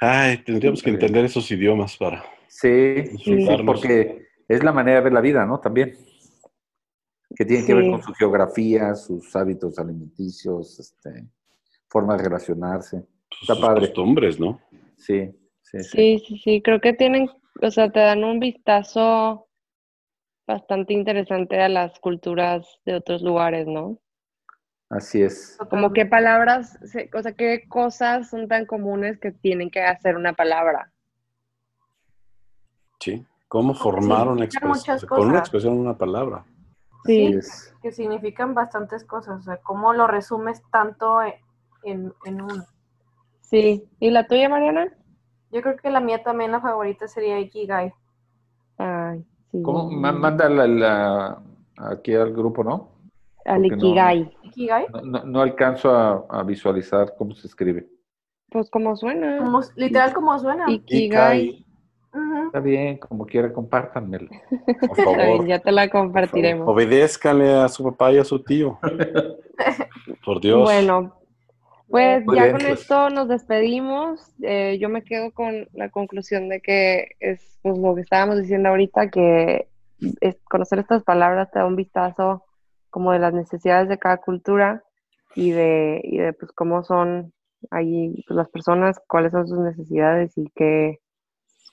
Ay, 0.01 0.39
tendríamos 0.45 0.81
que 0.81 0.91
entender 0.91 1.25
esos 1.25 1.51
idiomas 1.51 1.97
para 1.97 2.25
Sí, 2.47 3.03
porque 3.67 4.29
es 4.47 4.63
la 4.63 4.71
manera 4.71 4.99
de 4.99 5.03
ver 5.03 5.13
la 5.13 5.21
vida, 5.21 5.45
¿no? 5.45 5.59
También. 5.59 5.99
Que 7.35 7.45
tiene 7.45 7.67
que 7.67 7.75
ver 7.75 7.91
con 7.91 8.05
su 8.05 8.13
geografía, 8.13 8.95
sus 8.95 9.35
hábitos 9.35 9.77
alimenticios, 9.77 10.79
este, 10.79 11.27
forma 11.89 12.17
de 12.17 12.23
relacionarse. 12.23 13.09
Está 13.41 13.57
sus 13.57 13.67
padre. 13.67 13.81
costumbres, 13.81 14.39
¿no? 14.39 14.61
Sí, 14.97 15.33
sí, 15.63 15.83
sí. 15.83 15.91
Sí, 15.91 16.25
sí, 16.29 16.39
sí, 16.39 16.63
creo 16.63 16.81
que 16.81 16.93
tienen, 16.93 17.29
o 17.61 17.71
sea, 17.73 17.91
te 17.91 17.99
dan 17.99 18.23
un 18.23 18.39
vistazo 18.39 19.49
bastante 20.51 20.93
interesante 20.93 21.61
a 21.61 21.69
las 21.69 21.99
culturas 22.01 22.67
de 22.85 22.95
otros 22.97 23.23
lugares, 23.23 23.67
¿no? 23.67 23.99
Así 24.89 25.23
es. 25.23 25.57
Como 25.71 25.93
qué 25.93 26.05
palabras, 26.07 26.79
o 27.15 27.23
sea, 27.23 27.33
qué 27.33 27.69
cosas 27.69 28.29
son 28.29 28.49
tan 28.49 28.67
comunes 28.67 29.19
que 29.21 29.31
tienen 29.31 29.71
que 29.71 29.81
hacer 29.83 30.17
una 30.17 30.33
palabra. 30.33 30.93
Sí. 32.99 33.25
¿Cómo 33.49 33.75
formar 33.75 34.29
una 34.29 34.43
significan 34.47 34.69
muchas 34.69 35.03
expresión? 35.03 35.09
Con 35.19 35.29
una 35.31 35.39
expresión, 35.39 35.79
una 35.79 35.97
palabra. 35.97 36.45
Así 37.05 37.15
Sí, 37.17 37.27
es. 37.37 37.75
que 37.83 37.93
significan 37.93 38.55
bastantes 38.55 39.05
cosas, 39.05 39.41
o 39.41 39.43
sea, 39.43 39.57
cómo 39.59 39.93
lo 39.93 40.07
resumes 40.07 40.63
tanto 40.71 41.23
en, 41.23 41.35
en, 41.85 42.15
en 42.25 42.43
uno. 42.43 42.65
sí. 43.41 43.89
¿Y 44.01 44.11
la 44.11 44.27
tuya, 44.27 44.49
Mariana? 44.49 44.93
Yo 45.51 45.63
creo 45.63 45.77
que 45.77 45.91
la 45.91 46.01
mía 46.01 46.23
también, 46.23 46.53
la 46.53 46.61
favorita 46.61 47.09
sería 47.09 47.41
Ikigai. 47.41 47.93
Ay, 48.79 49.25
sí. 49.53 49.63
¿Cómo? 49.63 49.91
Ma- 49.91 50.13
Manda 50.13 50.49
la, 50.49 50.67
la- 50.67 51.43
aquí 51.77 52.15
al 52.15 52.33
grupo, 52.33 52.63
¿no? 52.65 52.89
Al 53.45 53.63
no- 53.63 53.67
Ikigai. 53.77 54.35
No, 54.93 55.01
no- 55.03 55.25
no 55.25 55.41
alcanzo 55.41 55.91
a, 55.91 56.25
a 56.29 56.43
visualizar 56.43 57.15
cómo 57.17 57.35
se 57.35 57.47
escribe. 57.47 57.89
Pues 58.51 58.69
como 58.71 58.97
suena. 58.97 59.39
como, 59.39 59.61
literal 59.77 60.13
como 60.13 60.39
suena. 60.39 60.71
Ikigai. 60.71 61.65
Está 62.47 62.59
bien, 62.59 62.99
como 62.99 63.25
quiera, 63.25 63.53
compártanmelo. 63.53 64.29
Por 64.29 64.59
Está 64.99 65.05
bien, 65.17 65.21
favor. 65.31 65.47
ya 65.47 65.59
te 65.61 65.71
la 65.71 65.89
compartiremos. 65.89 66.69
Obedézcanle 66.69 67.55
a 67.55 67.69
su 67.69 67.85
papá 67.85 68.11
y 68.13 68.19
a 68.19 68.25
su 68.25 68.43
tío. 68.43 68.79
Por 70.25 70.41
Dios. 70.41 70.63
Bueno, 70.65 71.15
pues 71.91 72.25
Muy 72.25 72.37
ya 72.37 72.43
bien, 72.45 72.53
con 72.57 72.67
pues. 72.67 72.81
esto 72.81 73.11
nos 73.11 73.29
despedimos. 73.29 74.33
Eh, 74.43 74.79
yo 74.81 74.89
me 74.89 75.03
quedo 75.03 75.33
con 75.33 75.69
la 75.73 75.91
conclusión 75.91 76.49
de 76.49 76.61
que 76.61 77.17
es 77.21 77.59
pues, 77.63 77.77
lo 77.79 77.95
que 77.95 78.03
estábamos 78.03 78.41
diciendo 78.41 78.69
ahorita, 78.69 79.11
que 79.11 79.69
es- 80.21 80.39
conocer 80.45 80.79
estas 80.79 81.03
palabras 81.03 81.51
te 81.51 81.59
da 81.59 81.67
un 81.67 81.77
vistazo 81.77 82.45
como 82.91 83.13
de 83.13 83.19
las 83.19 83.35
necesidades 83.35 83.89
de 83.89 83.99
cada 83.99 84.19
cultura 84.19 84.83
y 85.35 85.51
de, 85.51 86.01
y 86.05 86.19
de 86.19 86.33
pues, 86.33 86.53
cómo 86.53 86.83
son 86.85 87.33
ahí 87.71 88.25
pues, 88.27 88.37
las 88.37 88.49
personas, 88.49 89.01
cuáles 89.07 89.33
son 89.33 89.47
sus 89.47 89.59
necesidades 89.59 90.37
y 90.37 90.51
qué, 90.55 91.01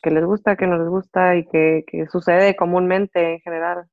qué 0.01 0.11
les 0.11 0.25
gusta, 0.25 0.55
qué 0.55 0.67
no 0.67 0.77
les 0.77 0.89
gusta 0.89 1.35
y 1.35 1.45
qué, 1.47 1.83
qué 1.87 2.07
sucede 2.07 2.55
comúnmente 2.55 3.33
en 3.33 3.39
general. 3.41 3.85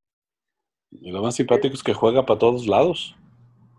Y 0.91 1.11
lo 1.13 1.23
más 1.23 1.35
simpático 1.35 1.75
es 1.75 1.83
que 1.83 1.93
juega 1.95 2.25
para 2.25 2.39
todos 2.39 2.67
lados. 2.67 3.17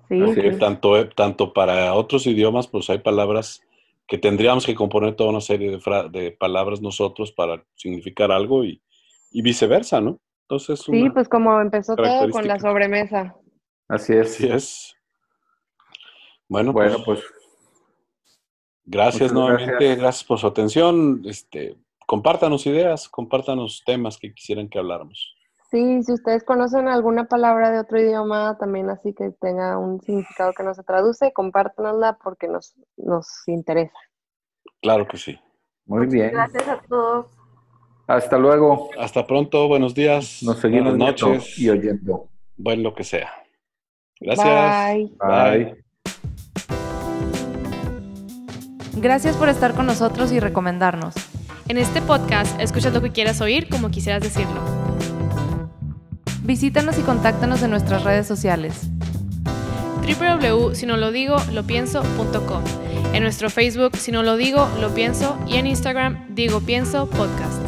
Sí, 0.10 0.22
Así 0.22 0.42
Que 0.42 0.48
es. 0.50 0.60
tanto, 0.60 0.98
eh, 0.98 1.10
tanto 1.16 1.54
para 1.54 1.94
otros 1.94 2.28
idiomas, 2.28 2.68
pues 2.68 2.90
hay 2.90 3.00
palabras 3.00 3.62
que 4.08 4.18
tendríamos 4.18 4.66
que 4.66 4.76
componer 4.76 5.16
toda 5.16 5.32
una 5.32 5.42
serie 5.42 5.72
de, 5.72 5.80
fra- 5.80 6.08
de 6.08 6.32
palabras 6.32 6.82
nosotros 6.82 7.32
para 7.32 7.64
significar 7.76 8.32
algo 8.32 8.64
y, 8.64 8.82
y 9.32 9.42
viceversa, 9.42 10.00
¿no? 10.02 10.20
Entonces, 10.44 10.82
sí, 10.82 11.10
pues 11.10 11.28
como 11.28 11.60
empezó 11.60 11.96
todo 11.96 12.30
con 12.30 12.48
la 12.48 12.60
sobremesa. 12.60 13.36
Así 13.88 14.14
es. 14.14 14.36
así 14.36 14.48
es. 14.48 14.96
Bueno, 16.48 16.72
Bueno, 16.72 16.98
pues, 17.04 17.22
pues 17.22 17.34
gracias 18.86 19.34
nuevamente, 19.34 19.72
gracias. 19.72 19.98
gracias. 19.98 20.24
por 20.24 20.38
su 20.40 20.48
atención. 20.48 21.24
Este, 21.26 21.76
compártanos 22.06 22.66
ideas, 22.68 23.10
compártanos 23.10 23.82
temas 23.86 24.18
que 24.20 24.34
quisieran 24.34 24.70
que 24.70 24.78
habláramos. 24.78 25.35
Sí, 25.76 26.04
si 26.04 26.14
ustedes 26.14 26.46
conocen 26.46 26.88
alguna 26.88 27.26
palabra 27.26 27.70
de 27.70 27.80
otro 27.80 28.00
idioma 28.00 28.58
también 28.58 28.90
así 28.90 29.14
que 29.14 29.32
tenga 29.42 29.78
un 29.78 30.00
significado 30.00 30.54
que 30.54 30.64
no 30.64 30.74
se 30.74 30.84
traduce, 30.84 31.34
compártanosla 31.34 32.18
porque 32.24 32.48
nos, 32.48 32.78
nos 32.96 33.28
interesa. 33.48 33.98
Claro 34.82 35.06
que 35.06 35.18
sí. 35.18 35.38
muy 35.86 36.08
bien. 36.08 36.32
Gracias 36.32 36.66
a 36.70 36.82
todos. 36.88 37.26
Hasta 38.08 38.38
luego. 38.38 38.90
Hasta 38.98 39.28
pronto, 39.28 39.68
buenos 39.68 39.94
días, 39.94 40.42
Nos 40.44 40.62
seguimos 40.62 40.96
buenas 40.96 41.22
noches, 41.22 41.60
y 41.60 41.70
oyendo. 41.70 42.30
buen 42.56 42.82
lo 42.82 42.96
que 42.96 43.04
sea. 43.04 43.34
Gracias. 44.22 44.94
Bye. 44.94 45.18
Bye. 45.20 45.84
Gracias 48.96 49.36
por 49.36 49.50
estar 49.50 49.74
con 49.74 49.88
nosotros 49.88 50.32
y 50.32 50.40
recomendarnos. 50.40 51.16
En 51.68 51.78
este 51.78 52.02
podcast 52.02 52.58
escuchas 52.62 52.94
lo 52.94 53.02
que 53.02 53.12
quieras 53.12 53.42
oír 53.42 53.68
como 53.68 53.90
quisieras 53.90 54.24
decirlo. 54.24 54.75
Visítanos 56.46 56.98
y 57.00 57.02
contáctanos 57.02 57.64
en 57.64 57.72
nuestras 57.72 58.04
redes 58.04 58.28
sociales. 58.28 58.82
www.sinolodigo.lopienso.com 60.04 62.64
En 63.14 63.24
nuestro 63.24 63.50
Facebook, 63.50 63.98
si 63.98 64.12
no 64.12 64.22
lo 64.22 64.38
digo, 64.38 64.70
lo 64.80 64.94
pienso 64.94 65.40
y 65.48 65.56
en 65.56 65.66
Instagram, 65.66 66.36
digo 66.36 66.62
pienso 66.62 67.10
podcast. 67.10 67.65